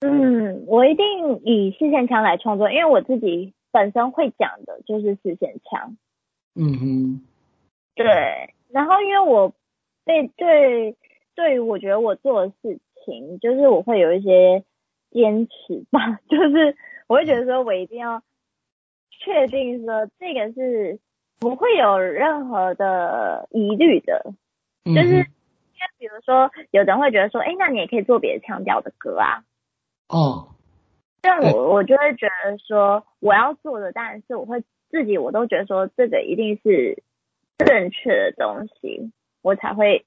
[0.00, 5.96] 嗯，我一定以视线腔来创作，因为我自己本身会讲的就是视线腔。
[6.56, 7.20] 嗯哼，
[7.94, 8.54] 对。
[8.70, 9.54] 然后因为我
[10.04, 10.96] 对对
[11.36, 14.64] 对于我觉得我做的事情，就是我会有一些
[15.10, 18.22] 坚持吧， 就是我会觉得说我一定要
[19.10, 20.98] 确定说这个是
[21.40, 24.32] 不会有任何的疑虑的，
[24.84, 25.26] 就是因为
[25.98, 29.44] 比如说有人会觉得说，哎，那你也可以做别的腔调的歌啊。
[30.08, 30.48] 哦，
[31.20, 37.02] 但我我就会觉得说，我要做的当然是我会自己，我都觉得说这个一定是
[37.58, 40.06] 正确的东西，我才会，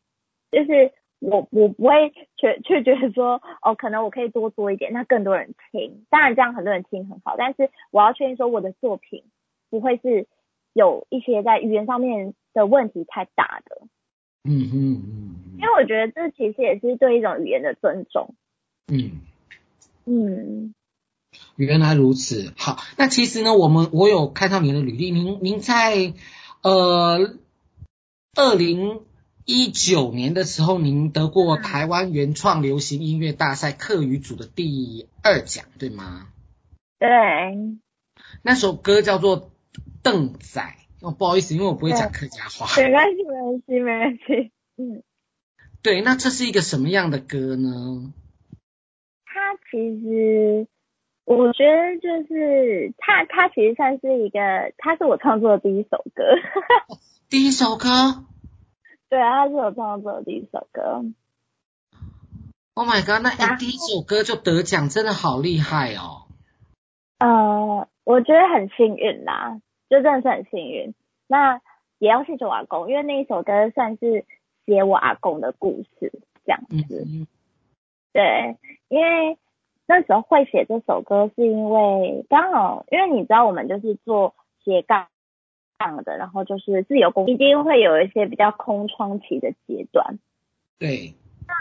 [0.52, 9.24] 就是我我不会却却 觉得说，哦，可能我可以多做一点，那更多人听，当然这样很多人听很好，但是我要确定说我的作品
[9.70, 10.28] 不会是
[10.78, 13.88] 有一些在语言上面的问题太大的。
[14.44, 18.36] 嗯嗯嗯，因为我觉得这其实也是对一种语言的尊重。
[18.88, 19.22] 嗯。
[20.06, 20.74] 嗯，
[21.58, 22.54] 原来如此。
[22.56, 26.14] 好，那其实呢，我们我有看到您的履历，您您在
[26.62, 27.36] 呃
[28.36, 29.02] 二零
[29.44, 36.30] 一九年的时候，您得过台湾原创流行音乐大赛客语组的第二奖，对吗？
[37.00, 37.10] 对。
[38.44, 39.42] 那首歌叫做
[40.04, 40.62] 《邓仔》。
[41.06, 42.66] 哦，不好意思，因为我不会讲客家话。
[42.82, 44.52] 没关系，没关系，没关系。
[44.78, 45.04] 嗯。
[45.84, 48.14] 对，那这是一个什么样的歌呢？
[49.26, 50.68] 它其实
[51.24, 54.40] 我觉得就是它，它其实算是一个，
[54.78, 56.24] 它是我创作的第一首歌。
[57.30, 58.26] 第一首歌？
[59.10, 61.06] 对啊，他是我创作的第一首歌。
[62.74, 63.22] Oh my god！
[63.24, 66.28] 那你第一首歌就得奖，真的好厉害哦。
[67.20, 69.60] 呃，我觉得很幸运啦，
[69.90, 70.94] 就真的是很幸运。
[71.28, 71.62] 那
[72.00, 74.26] 也要谢谢我阿公，因为那一首歌算是
[74.66, 76.12] 写我阿公的故事，
[76.46, 77.06] 这样子。
[77.06, 77.28] 嗯、
[78.14, 78.58] 对，
[78.90, 79.38] 因为。
[79.90, 85.08] 那时候会写这首歌，是因为刚好，因为你知道我们就是做斜杠
[85.78, 90.20] 杠的，然后就是自由工，一定会有一些比较空窗期的阶段。
[90.78, 91.14] 对。
[91.48, 91.54] 那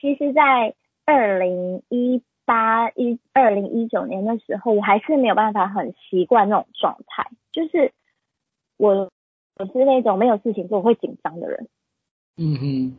[0.00, 7.92] 其实，在二零一八一二零一九年的时候，我还是没有办法很习惯那种状态，就是
[8.76, 9.10] 我
[9.56, 11.68] 我是那种没有事情做会紧张的人。
[12.36, 12.96] 嗯哼。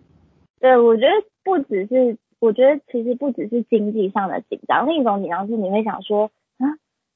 [0.60, 1.12] 对，我觉得
[1.43, 2.17] 不只是。
[2.38, 6.67] 我觉得其实不只是经济上的紧张，另一种紧张是你会想说啊，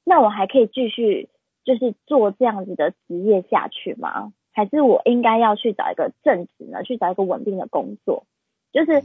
[0.02, 1.28] 那我还可以继续
[1.62, 4.32] 就是做这样子的职业下去吗？
[4.50, 6.82] 还是我应该要去找一个正职呢？
[6.82, 8.24] 去找一个稳定的工作？
[8.72, 9.02] 就是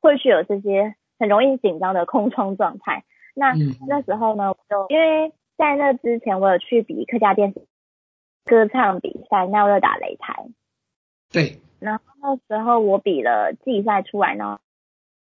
[0.00, 3.04] 会去有这些很容易紧张的空窗状态。
[3.34, 3.54] 那
[3.86, 7.62] 那时候呢，我就因为在那之前我有去比客家电视
[8.44, 10.46] 歌唱比赛，那我有打擂台。
[11.30, 11.60] 对。
[11.80, 14.58] 然后那时候我比了季赛出来呢。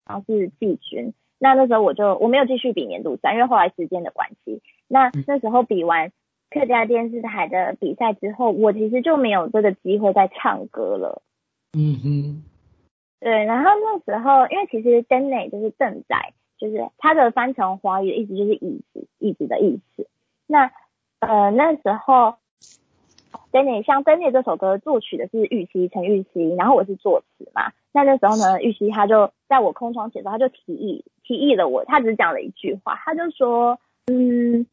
[0.08, 4.62] 然后是季军，那那时候我就我没有继续比年度赛，因为后来时间的关系。
[4.86, 6.12] 那那时候比完
[6.48, 11.22] 客家电视台的比赛之后，我其实就没有这个机会再唱歌了。
[11.72, 12.44] 嗯哼。
[13.26, 20.06] 对，然后那时候因为其实 Danny 就是邓仔，就是他的翻成华语的意思就是椅子，椅子的意思。
[20.46, 20.70] 那
[21.18, 22.36] 呃那时候。
[23.52, 27.72] Danny 像 Danny 这首歌作曲的是玉溪陈玉溪，然后我是作词嘛。
[27.92, 34.66] 那那时候呢，玉溪他就在我空窗写的时候，他就提议提议了我，他只讲了一句话，他就说，嗯，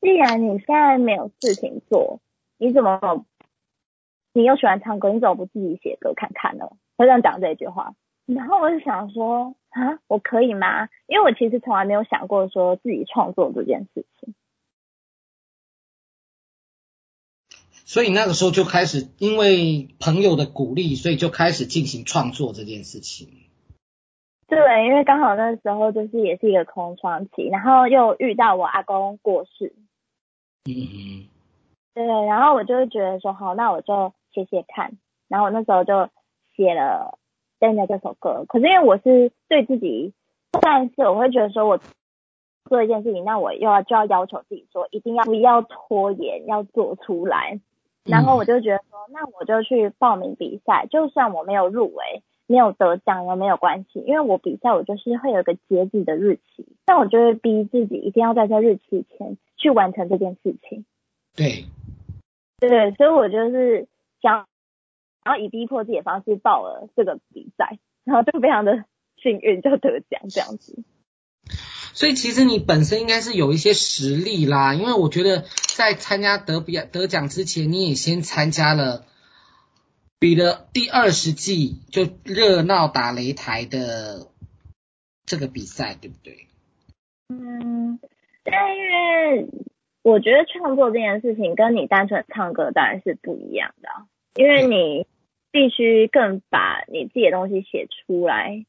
[0.00, 2.20] 既然你现在没有事情做，
[2.58, 3.24] 你怎么
[4.32, 6.68] 你又喜欢唱歌，你怎么不自己写歌看看呢？
[6.96, 7.94] 他这样讲这一句话，
[8.26, 10.88] 然后我就想说，啊，我可以吗？
[11.06, 14.34] 因为我其实从来没有想过说自己创作这件事情。
[17.86, 23.28] 所以那个时候就开始，因为朋友的鼓励，所以就开始进行创作这件事情。
[24.46, 29.74] 对，因为刚好那时候就是也是一个空窗期，然后又遇到我阿公过世。
[30.64, 31.28] 嗯嗯。
[31.94, 34.96] 对，然后我就会觉得说，好，那我就写写看。
[35.28, 36.08] 然后我那时候就
[36.56, 37.18] 写了
[37.60, 40.12] 《现在这首歌》，可是因为我是对自己，
[40.60, 41.78] 但是我会觉得说我
[42.68, 47.60] 做一件事情，那我又要就要要求自己说，一定要不要拖延，要做出来。
[48.04, 60.84] 然后我就觉得说，那我就去报名比赛，就算我没有入围，没有得奖也没有关系，因为我比赛我就是会有一个截止的日期，但我就会逼自己一定要在这日期前去完成这件事情。
[61.34, 61.64] 对，
[62.60, 63.88] 对，所以我就是
[64.20, 64.46] 想，
[65.24, 68.84] 然后以逼迫自己的方式报了这个比赛，然后就非常的
[69.16, 70.84] 幸运就得奖这样子。
[71.94, 75.44] 所以其实你本身应该是有一些实力啦，因为我觉得
[75.76, 79.04] 在参加得比得奖之前，你也先参加了
[80.18, 84.26] 比了第二十季就热闹打擂台的
[85.24, 86.48] 这个比赛，对不对？
[87.28, 88.00] 嗯，
[88.42, 89.48] 但因为
[90.02, 93.88] 我觉得创作这件事情跟你单纯唱歌当然是不一样的，
[94.34, 95.06] 因为你
[95.54, 98.66] 必须更把你自己的东西写出来。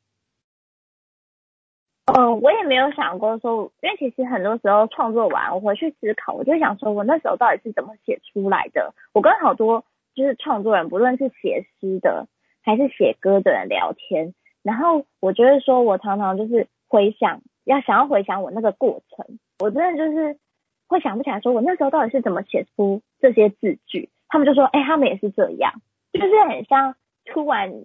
[2.06, 8.94] 嗯、我也没有想过说，因为其实很多时候创作完，我回去思考，我就想说，我那时候到底是怎么写出来的？
[9.14, 12.28] 我跟好多就是创作人，不论是写诗的
[12.62, 20.38] 还是写歌的人聊天，然后我觉得说，我常常就是回想，要想要回想我那个过程，我真的就是
[20.86, 24.12] 会想不起来，说我那时候到底是怎么写出这些字句。
[24.28, 25.82] 他们就说，哎、他们也是这样，
[26.20, 27.84] 就是很像突然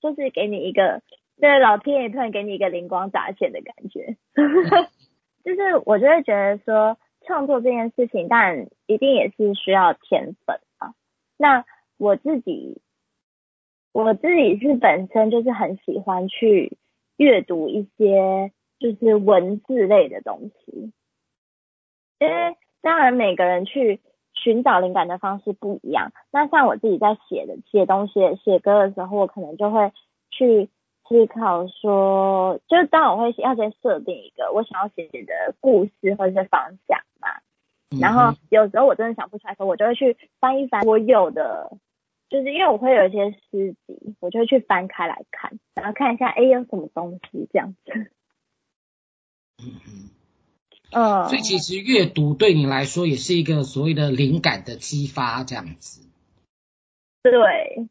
[0.00, 1.02] 就是给你一个。
[1.40, 4.18] 对，老天爷突然给你一个灵光乍现的感觉，
[5.42, 10.92] 就是我就会觉得说，创作这件事情，当然一定也是需要天分啊。
[11.38, 11.64] 那
[11.96, 12.82] 我自己，
[13.92, 16.76] 我自己是本身就是很喜欢去
[17.16, 20.92] 阅读一些就是文字类的东西，
[22.18, 24.00] 因为当然每个人去
[24.42, 26.12] 寻找灵感的方式不一样。
[26.30, 29.92] 那像我自己在写的写东西、写歌的时候，我可能就会
[30.30, 30.68] 去。
[31.10, 37.28] 思考说，就是当我会要先设定一个我想要写的故事或者是方向嘛，
[38.00, 41.76] 然后有时候我真的想不出来的时候，我就会去翻一翻我有的，
[42.28, 47.92] 就是因为我会有一些诗集，我就会去翻开来看，然后看一下哎有什么东西这样子。
[49.58, 50.10] 嗯嗯
[50.92, 51.28] 嗯。
[51.28, 56.06] 所以其实阅读对你来说也是一个所谓的灵感的激发这样子。
[57.22, 57.88] 对，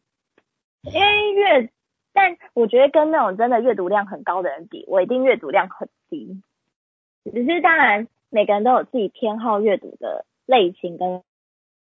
[0.84, 1.70] 因为阅。
[2.12, 6.42] 但我觉得跟那种真的阅读量很高的人比，我一定阅读量很低。
[7.32, 11.22] 只是当然，每个人都有自己偏好阅读的类型跟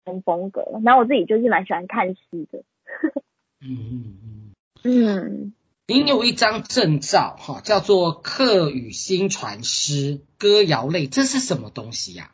[0.04, 0.80] 跟风格。
[0.84, 2.20] 然后我自己就是蛮喜欢看诗
[2.50, 2.62] 的。
[3.60, 4.14] 嗯
[4.84, 5.52] 嗯嗯。
[5.52, 5.52] 嗯。
[5.88, 12.30] 您有一张证照哈，叫做客语新传师歌谣类，这是什么东西呀？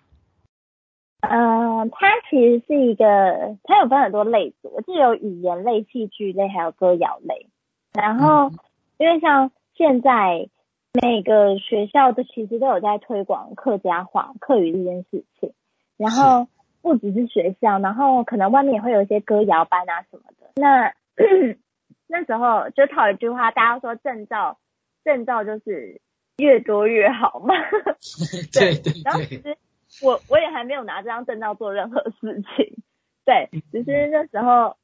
[1.21, 1.31] 啊？
[1.31, 7.49] 呃，它其实是一个，它有分很多类组，我记得有语言类、戏剧类，还有歌谣类。
[7.95, 8.51] 然后，
[8.99, 10.49] 因为像现在
[10.93, 15.53] 每个学校都其实都有在推广客家话、客语这件事情。
[15.97, 16.47] 然后
[16.83, 20.53] 不只是学校，然后可能外面也会有一些歌谣班啊什么的。
[20.55, 20.93] 那
[22.09, 24.59] 那时候就套一句话，大家说证照，
[25.05, 26.01] 证照就是
[26.39, 27.55] 越多越好嘛。
[28.53, 29.03] 对 对对。
[29.05, 29.57] 然后其实
[30.03, 32.75] 我我也还没有拿这张证照做任何事情。
[33.25, 34.77] 对，只是那时候。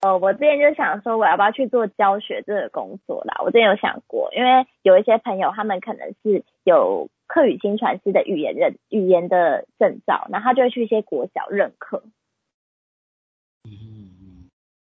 [0.00, 3.36] 呃，我之前就想说，我要不要去做教学这个工作啦？
[3.42, 12.02] 我之前有想过，因为有一些朋友，他们可能是有客语新传师的语言认语言的证照，然后他就会去一些国小任课。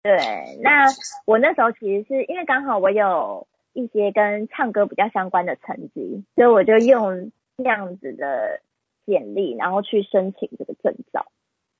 [0.04, 0.60] 嗯，对。
[0.62, 0.86] 那
[1.26, 8.60] 我那时候其实是因为刚好我有一些跟唱歌比较相关的成绩，所以我就用这样子的
[9.06, 11.26] 简历，然后去申请这个证照。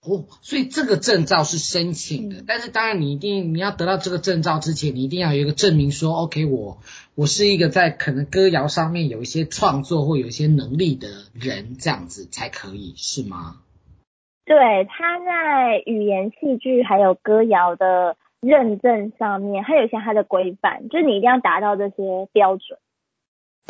[0.06, 6.78] 哦，所以这个证照是申请的，嗯、但是当然你一定你要得到这个证照之前，你一定要有一个证明说，OK，我
[7.14, 13.56] 我是一个在可能歌谣上面有一些创作或有一些能力的人，这样子才可以，是吗？
[14.44, 14.56] 对，
[14.90, 22.78] 他在语言戏剧还有歌谣的认证上面，还有一些它的规范，就是你一定要达到这些标准。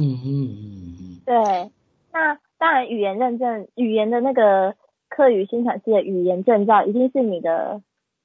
[0.02, 1.22] 嗯嗯嗯嗯。
[1.24, 1.70] 对，
[2.12, 4.74] 那当然语言认证，语言的那个。
[5.10, 7.80] 课语薪传师的语言证照一定是你的，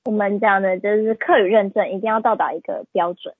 [0.05, 3.35] 我们讲的就是课语认证，一定要到达一个标准。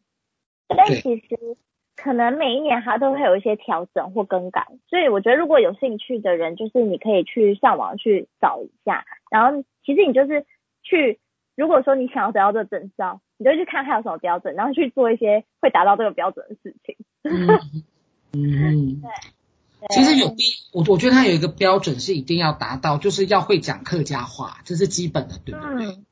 [0.67, 1.57] 但其实
[1.95, 10.45] 可能每一年它都会有一些调整或更改，所以我觉得如果有兴趣的人，就是你可以去上网去找一下，然后其实你就是
[10.83, 11.19] 去，
[11.59, 16.95] 如果说你想要得到这个证照，你就去看它有什么标准，然后去做一些会达到这个标准的事情。
[17.23, 17.83] 嗯
[18.31, 19.87] 嗯， 对。
[19.89, 25.85] 其实有第，我我觉得它有一个标准是一定要达到，就是要会讲客家话，这是基本的，对不对？
[25.87, 26.05] 嗯。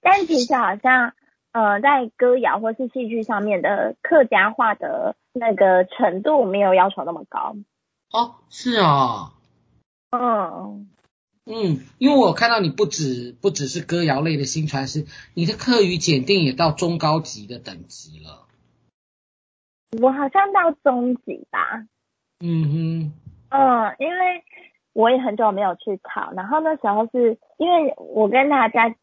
[0.00, 1.12] 但其实好像，
[1.52, 7.56] 呃，在歌谣或是戏剧上面的客家话的那个程度没有要求那么高。
[8.10, 9.34] 哦，是啊。
[10.12, 10.88] 嗯。
[11.50, 18.46] 嗯，因为我看到你不止不只是歌谣类的新传师，你的课语检定也到中高级的等级了。
[20.02, 21.86] 我好像到中级吧。
[22.40, 23.12] 嗯哼。
[23.50, 24.44] 嗯，因为
[24.92, 28.94] 我也很久没有去考，然后那时候是因为我跟大家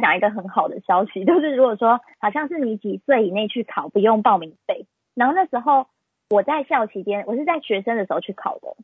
[0.00, 5.86] 讲一个很好的消息， 就是如果说好像是你几岁以内去考不用报名费，然后那时候
[6.30, 8.74] 我在校期间，我是在学生的时候去考的。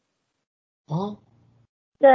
[0.87, 1.17] 哦。
[1.99, 2.11] 对，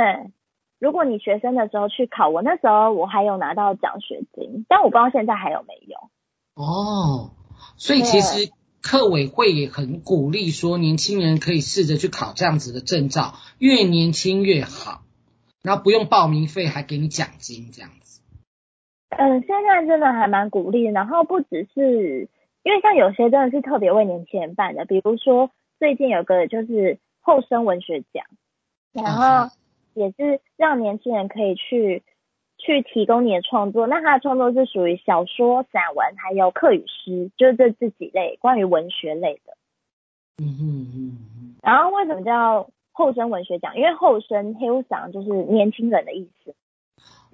[0.80, 5.98] 如果你学生的时候去考，我那时候我还有拿到奖学金，但我不知道现在还有没有。
[6.56, 7.32] 哦，
[7.78, 8.52] 所以其实。
[8.82, 15.02] 课委会也很鼓励说，年轻人可以试着去考这样子的证照，越年轻越好，
[15.62, 18.22] 然后不用报名费，还给你奖金这样子。
[19.10, 22.30] 嗯，现在真的还蛮鼓励，然后不只是
[22.64, 28.24] 因为像有些真的是特别为年轻人办的，比如说最近有个就是后生文学奖，
[28.94, 29.54] 然后
[29.94, 32.04] 也是让年轻人可以去。
[32.62, 39.54] 去提供你的创作，那他的创作是属于小说、散文，还有课语诗，就是这这几类关于文学类的。
[40.44, 41.56] 嗯嗯嗯。
[41.64, 43.78] 然后为什么叫后生文学奖？
[43.78, 46.54] 因为后生 Hillsong 就是年轻人的意思。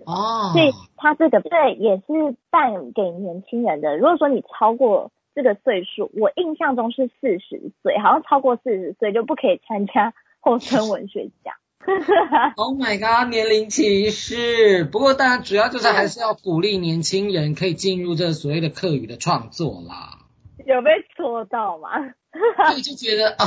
[0.05, 0.51] 哦。
[0.53, 3.97] 所以他这个对也是办给年轻人的。
[3.97, 11.55] 如果说你超过这个岁数，我印象中是四十岁，好像超过四十岁就不可以参加后生文学奖。
[12.57, 14.83] Oh my god，年龄歧视。
[14.85, 20.19] 不过当然主要就是还是要鼓励年轻人可以进入这所谓的客语的创作啦。
[20.65, 21.89] 有被戳到吗？
[22.69, 23.45] 所以就觉得啊，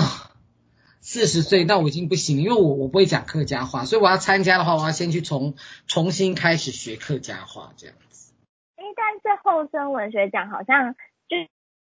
[1.01, 5.55] 四十岁那我已经不行，因为我我不会讲客家话，所以我要参加的话，我要先去从
[5.89, 8.33] 重新开始学客家话这样子。
[8.77, 10.95] 哎，但是后生文学奖好像
[11.29, 11.37] 就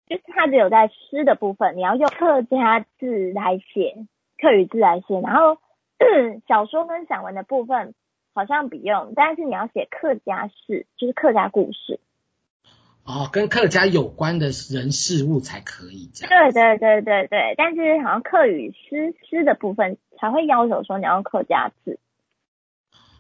[0.08, 4.08] 就是它只有在诗的部分，你要用客家字来写，
[4.42, 5.58] 客语字来写，然后。
[6.48, 7.94] 小说跟散文的部分
[8.34, 12.00] 好像不用，但是你要写客家事，就是客家故事。
[13.06, 16.52] 哦，跟客家有关的人事物才可以这样。
[16.52, 22.00] 对对对对对，但是好像客语诗诗的部分才会要求说你要用客家字。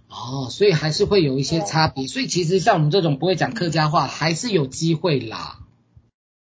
[0.07, 2.07] 哦，所以还是会有一些差别。
[2.07, 5.57] 所以其实像我们这种不会讲客家话，还是有机会啦。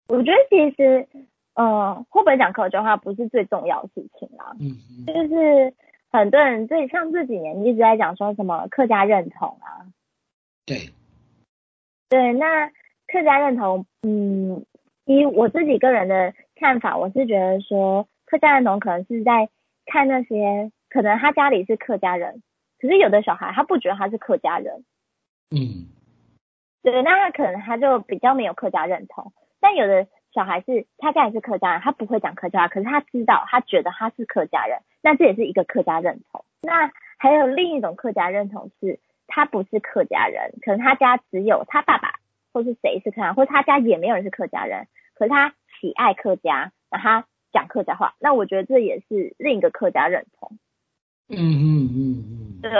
[0.09, 1.09] 我觉得其实，
[1.55, 4.57] 呃，会不会讲客家话不是最重要的事情啦。
[4.59, 5.07] 嗯嗯。
[5.07, 5.75] 就是。
[6.11, 9.87] 很多人对像这几年一直在讲说什么客家认同啊，
[10.65, 10.91] 对，
[12.09, 12.69] 对，那
[13.07, 14.65] 客家认同，嗯，
[15.05, 19.49] 以我自己个人的看法，我是觉得说客家认同可能是在
[19.87, 22.43] 看那些可能他家里是客家人，
[22.81, 24.85] 可是有的小孩他不觉得他是客家人，
[25.51, 25.89] 嗯，
[26.83, 30.07] 对，那他可能他就比较没有客家认同，但有的。
[30.39, 36.45] 小孩是他家也是客家人，他不会讲客家话，可是他知道，他觉得他是客家人，那这也是一个客家认同。
[36.63, 42.13] 那还有另一种客家认同是，他不是客家人，可能他家只有他爸爸
[42.53, 44.87] 或是谁是客家，或者他家也没有人是客家人，
[45.17, 50.53] 可是他喜爱客家，然后他讲客家话，那我觉得这也是另一个客家认同。
[51.29, 52.71] 嗯嗯嗯嗯，对，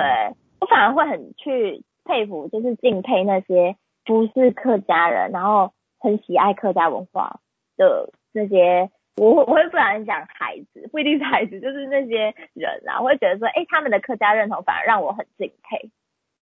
[0.61, 5.73] 我反而会很去佩服，就是敬佩那些不是客家人，然后。
[6.01, 7.41] 很喜爱客家文化
[7.79, 15.91] 的那些，我我会不然讲孩子，不一定是孩子，就是那些人啊，我会觉得说，哎，他们的客家认同反而让我很敬佩。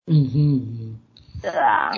[0.06, 1.00] 嗯哼嗯，
[1.40, 1.92] 对啊，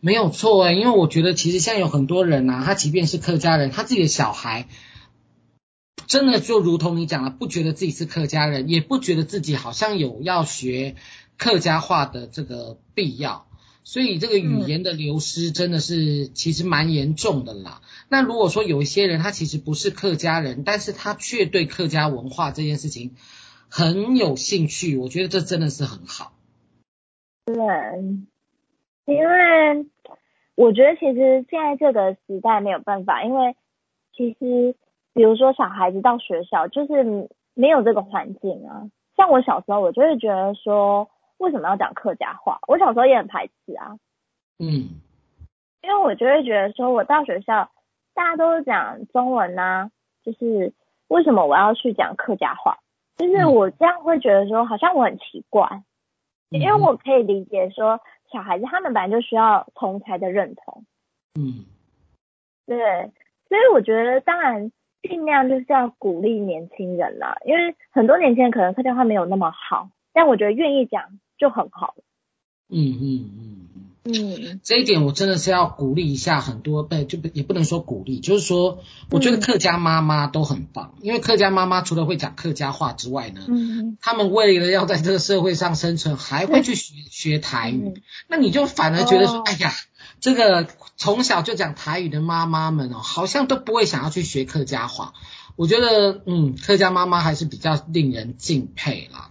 [0.00, 4.66] 没有错哎，因为我觉得其实现在有很多人呐、啊，他即便是客家人，他自己的小孩
[6.06, 10.94] 真的就如同你讲的，不觉得自己是客家人，也不觉得自己好像有要学
[11.36, 13.46] 客家话的这个必要。
[13.92, 17.80] 所以这个语言的流失真的是其实蛮严重的啦。
[18.08, 23.16] 那如果说有一些人他其实不是客家人，但是他却对客家文化这件事情
[23.68, 26.30] 很有兴趣，我觉得这真的是很好。
[27.46, 27.56] 对，
[29.06, 29.86] 因为
[30.54, 33.56] 我觉得其实现在这个时代没有办法，因为
[34.16, 34.76] 其实
[35.14, 38.86] 比如说小孩子到学校就是没有这个环境啊。
[39.16, 41.10] 像我小时候，我就会觉得说。
[41.40, 42.58] 为什么要讲客家话？
[42.68, 43.96] 我小时候也很排斥啊。
[44.58, 45.00] 嗯，
[45.82, 47.70] 因为我就会觉得说，我到学校
[48.14, 49.90] 大家都是讲中文呐、啊，
[50.22, 50.72] 就是
[51.08, 52.78] 为什么我要去讲客家话？
[53.16, 55.66] 就是我这样会觉得说，好像我很奇怪，
[56.50, 58.00] 嗯、因为我可以理解说，
[58.32, 60.84] 小孩子他们本来就需要同才的认同。
[61.38, 61.64] 嗯，
[62.66, 63.10] 对，
[63.48, 64.70] 所以我觉得当然
[65.02, 71.94] 尽量就是要鼓励年轻人啦，因为很多年轻人可能客家话没有那么好，但我觉得愿意讲就很好。
[72.68, 73.56] 嗯嗯嗯。
[74.02, 78.78] 嗯，这一点我真的是要鼓励一下很多，对，就不也不能说鼓励，就是说，
[79.10, 89.70] 我觉得客家妈妈都很棒，嗯、因为客家妈妈除了会讲客家话之外呢，嗯，他们为了要在这个社会上生存，还会去学 学台语，嗯、那你就反而觉得说，哦、哎呀，
[90.20, 90.66] 这个
[90.96, 95.12] 从小就讲台语的妈妈们哦，好像都不会想要去学客家话，
[95.56, 99.30] 我觉得，嗯，客家妈妈还是比较令人敬佩啦。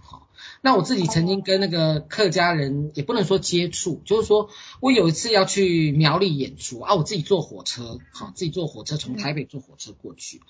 [0.62, 4.50] 那我自己曾经跟那个客家人，也不能说接触，就是说
[4.80, 10.42] 我有一次要去苗栗演出啊，我自己坐火车，好，自己坐火车从台北坐火车过去，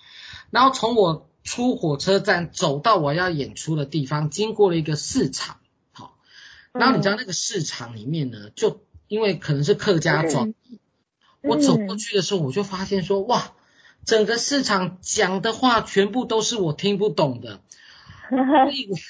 [0.50, 5.58] 然后从我出火车站走到我要演出的地方，经过了一个市场，
[5.92, 6.16] 好，
[6.72, 10.54] 然后你知道那个市场里面呢，就因为可能是客家庄，
[11.40, 13.52] 我走过去的时候，我就发现说，哇，
[14.04, 17.62] 整个市场讲的话全部都是我听不懂的，
[18.66, 19.00] 我以为。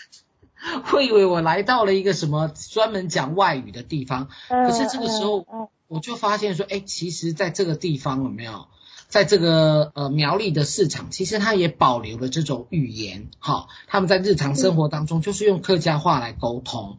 [0.84, 5.46] 会以为我来到了一个什么专门讲外语的地方，可是这个时候
[5.88, 8.68] 我就发现说，哎，其实在这个地方有没有，
[9.08, 16.98] 在这个呃苗栗的市场，其实它也保留了这种语言，哈，他们在日常生活当中就是用客家话来沟通。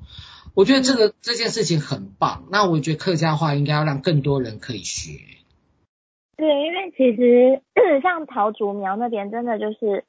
[0.53, 5.11] 我觉得这个这件事情很棒，那我觉得客家话应该要让更多人可以学。
[6.35, 7.61] 对，因为其实
[8.01, 10.03] 像桃竹苗那边，真的就是。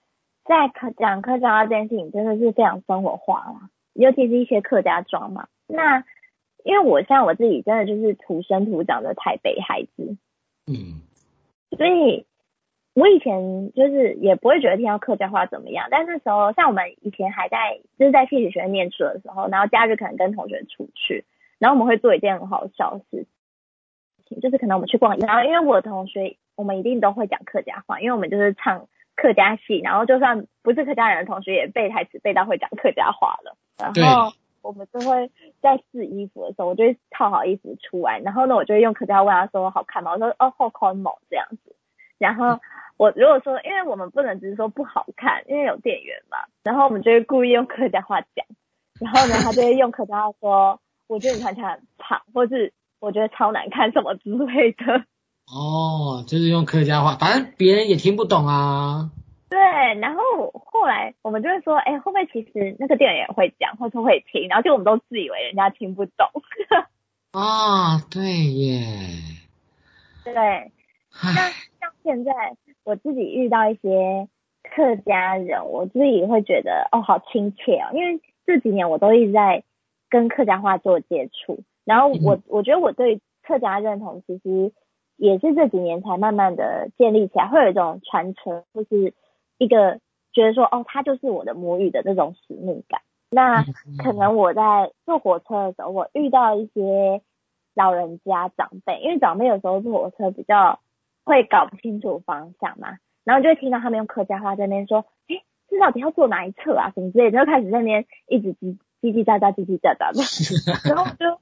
[0.45, 5.47] 在客讲客家话这件事情真的是非常生活化啦，尤其是一些客家庄嘛。
[5.69, 6.05] 那
[6.65, 10.17] 因为我像我自己真的就是土生土长的台北孩子，
[10.67, 11.01] 嗯，
[11.77, 12.27] 所以
[12.95, 15.87] 我以前就是也不会觉得听到客家话怎么样。
[15.91, 21.25] 但那时候像我们以前还在就是在戏曲学院念书的时候，然后假日可能跟同学出去，
[21.59, 23.27] 然后我们会做一件很好笑的事
[24.27, 28.89] 情，就是可能我们去逛，然后因为我的同学我们一定都会讲客家话，因为我们就是唱。
[29.17, 33.57] 客家戏，然后就算不是客家人的同学，也背台词背到会讲客家话了。
[33.79, 34.33] 然后
[34.63, 40.13] 我们就会在试衣服的时候，我就会套好衣服出来，然后呢，我就会用客家话问他说好看吗？
[40.13, 41.11] 我说哦，好看吗？
[41.29, 41.75] 这样子。
[42.19, 42.61] 然后
[42.97, 48.47] 我如果说，因为我们不能只是说不好看，因为有店员嘛，然后我们就会故意用客家话讲。
[49.01, 55.05] 然后呢，他就会用客家话说，我觉得你穿起来很胖，或是我觉得超难看什么之类的。
[55.55, 59.11] 哦，就是用客家话，反正别人也听不懂啊。
[59.51, 59.61] 对，
[60.01, 60.23] 然后
[60.65, 66.27] 后来我们就会说，哎，会不会其实那个店员也会讲，或是会听，然后就我们都自以为人家听不懂。
[67.33, 68.87] 啊、哦，对耶。
[70.25, 70.33] 对，
[71.23, 71.51] 那
[71.81, 72.33] 像现在
[72.83, 74.29] 我自己遇到一些
[74.63, 79.65] 客家人，我自己会觉得哦，好亲切哦，因为这几年我都一直在
[80.09, 84.73] 跟客家话做接触，然后我、嗯、我觉得我对客家认同其实。
[85.17, 89.15] 也是这几年才慢慢的建立起来，会有一种传承，就是
[89.59, 90.01] 一个
[90.33, 93.01] 觉得说，哦，他就是我的母语的那种使命感。
[93.31, 93.63] 那
[94.03, 97.23] 可能我在坐火车的时候，我遇到一些
[97.75, 100.81] 老人家长辈，因为长辈有时候坐火车比较
[101.25, 110.23] 会搞不清楚方向嘛，然后就会听到他们用客家话在那边说，诶，这到底要坐哪一侧啊，什么之类的，就开始在那边一直叽叽叽喳喳，叽叽喳喳的，
[110.95, 111.41] 然后就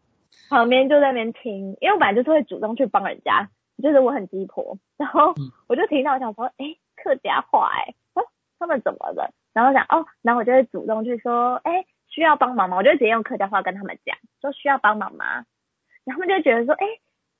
[0.48, 3.48] 旁边就在那边听，因为我本来就是会主动去帮人家。
[3.80, 5.34] 就是我很鸡婆，然后
[5.68, 8.24] 我就听到我想说，哎，客家话，哎，说
[8.58, 9.32] 他们怎么了？
[9.52, 12.76] 然后想哦，然后我就会主动去说，哎，需要帮忙吗？
[12.76, 15.44] 我就直接用客家话跟他们讲，说需要帮忙吗？
[16.04, 16.86] 然后他们就觉得说，哎，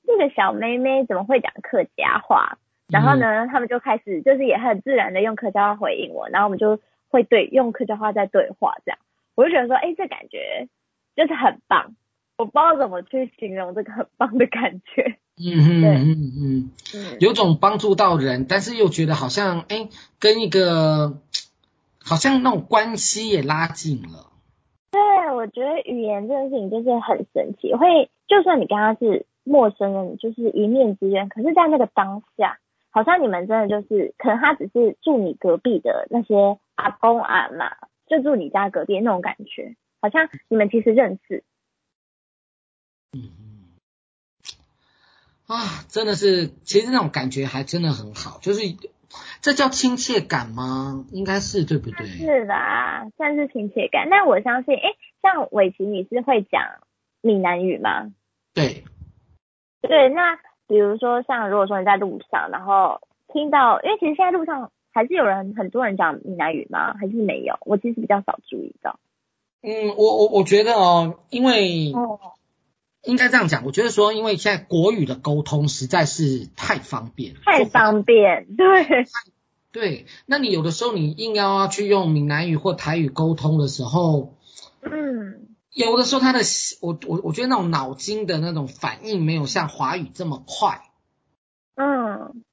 [0.05, 2.57] 这个小妹妹怎么会讲客家话？
[2.89, 6.79] 然后呢，他们就开始就是也很自然的用客家话回应我，然后我们就
[7.09, 8.99] 会对用客家话在对话，这样
[9.35, 10.67] 我就觉得说，哎，这感觉
[11.15, 11.95] 就是很棒，
[12.37, 15.17] 我不知道怎么去形容这个很棒的感觉。
[15.43, 19.89] 嗯哼嗯嗯嗯，有种帮助到人，但是又觉得好像哎，
[20.19, 21.17] 跟一个
[22.03, 24.27] 好像那种关系也拉近了。
[24.91, 25.01] 对，
[25.33, 37.77] 我觉得语言这件事情就是很神奇，会就算你跟他是陌生人，就是一面之缘，可是在那个当下，好像你们真的就是，可能他只是住你隔壁的那些阿公阿妈，
[38.07, 41.43] 就住你家隔壁那种感觉，好像你们其实认识。
[43.13, 43.50] 嗯。
[45.53, 48.61] 啊，真的是，其实那种感觉还真的很好，就是
[49.41, 51.05] 这叫亲切感吗？
[51.11, 52.07] 应该是对不对？
[52.07, 52.53] 是的，
[53.17, 54.07] 算是亲切感。
[54.09, 56.61] 那我相信，哎，像伟琪，你是会讲
[57.21, 58.13] 闽南语吗？
[58.53, 58.85] 对。
[59.81, 60.37] 对，那
[60.67, 63.01] 比如说像如果说你在路上，然后
[63.33, 66.93] 听到，因为其实现在路上还是有人很多人讲闽南语吗？
[66.93, 67.57] 还是没有？
[67.65, 68.99] 我其实比较少注意到。
[69.63, 71.91] 嗯，我我我觉得哦，因为
[73.03, 79.05] 应该这样讲，我觉得说，因为现在国语的沟通实在是太方便，太方便，对
[79.71, 80.05] 对。
[80.25, 84.35] 那你有的时候你硬要要去用闽南语或台语沟通的时候，
[84.81, 86.41] 嗯，有的时候他的
[86.81, 90.83] 我我我觉得那种脑筋的那种反应没有像华语这么快，
[91.75, 92.43] 嗯，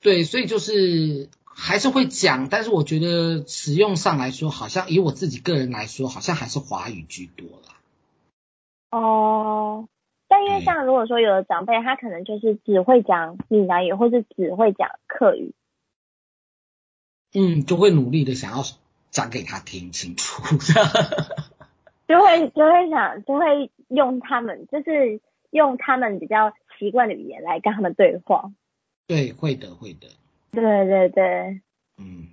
[0.00, 1.30] 对，所以就是。
[1.58, 7.80] 还是会讲，但是我觉得使用上来说，好像以我自己个人来说，好像还是华语居多啦。
[8.90, 9.88] 哦，
[10.36, 15.54] 但因为像如果说有的长辈，他可能就是只会讲闽南语，或是只会讲客语，
[17.32, 18.62] 嗯，就会努力的想要
[19.10, 20.42] 讲给他听清楚，
[22.06, 28.52] 就会就会想就会用他们，就是用他们比较习惯的语言来跟他们对话。
[29.06, 30.08] 对，会的，会的。
[30.50, 31.62] 对对对，
[31.96, 32.28] 嗯，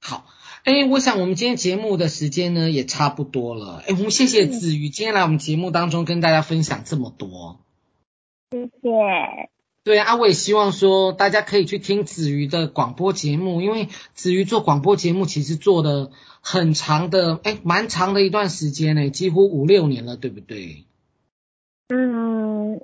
[0.00, 0.24] 好，
[0.68, 7.60] 哎，我想我们今天节目的时间呢也差不多了，哎，我们谢谢子瑜今天来我们节目当中跟大家分享这么多，
[8.50, 9.48] 谢谢。
[9.82, 16.10] 对啊，我也希望说大家可以去听子瑜的广播节目，因为子瑜做广播节目其实做的
[16.42, 20.84] 很长的，哎，蛮长的一段时间呢，几乎五六年了，对不对？
[21.88, 22.82] 嗯。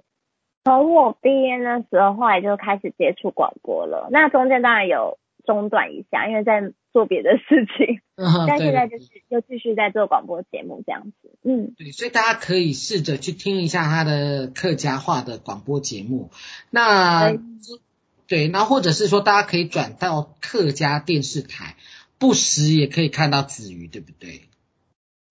[0.64, 4.08] 从我毕业那时候，后来就开始接触广播了。
[4.10, 8.00] 那中间当然有中断一下，因为在做别的事情。
[8.16, 11.36] 嗯，但现在就是又继续在做广播节目这样子。
[11.42, 16.30] 嗯，对，所以大家可以试着去听一下他的客家话的广播节目。
[16.70, 17.40] 那对，
[18.28, 21.74] 对，那或者是说，大家可以转到客家电视台，
[22.18, 24.42] 不时也可以看到子瑜，对不对？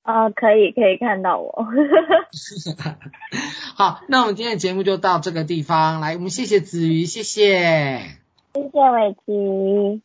[0.03, 1.65] 啊、呃，可以，可以看到我。
[3.75, 7.99] 好，那我们今天的节目就到这个地方，来，我们谢谢子瑜，谢谢，
[8.53, 10.01] 谢谢伟琪。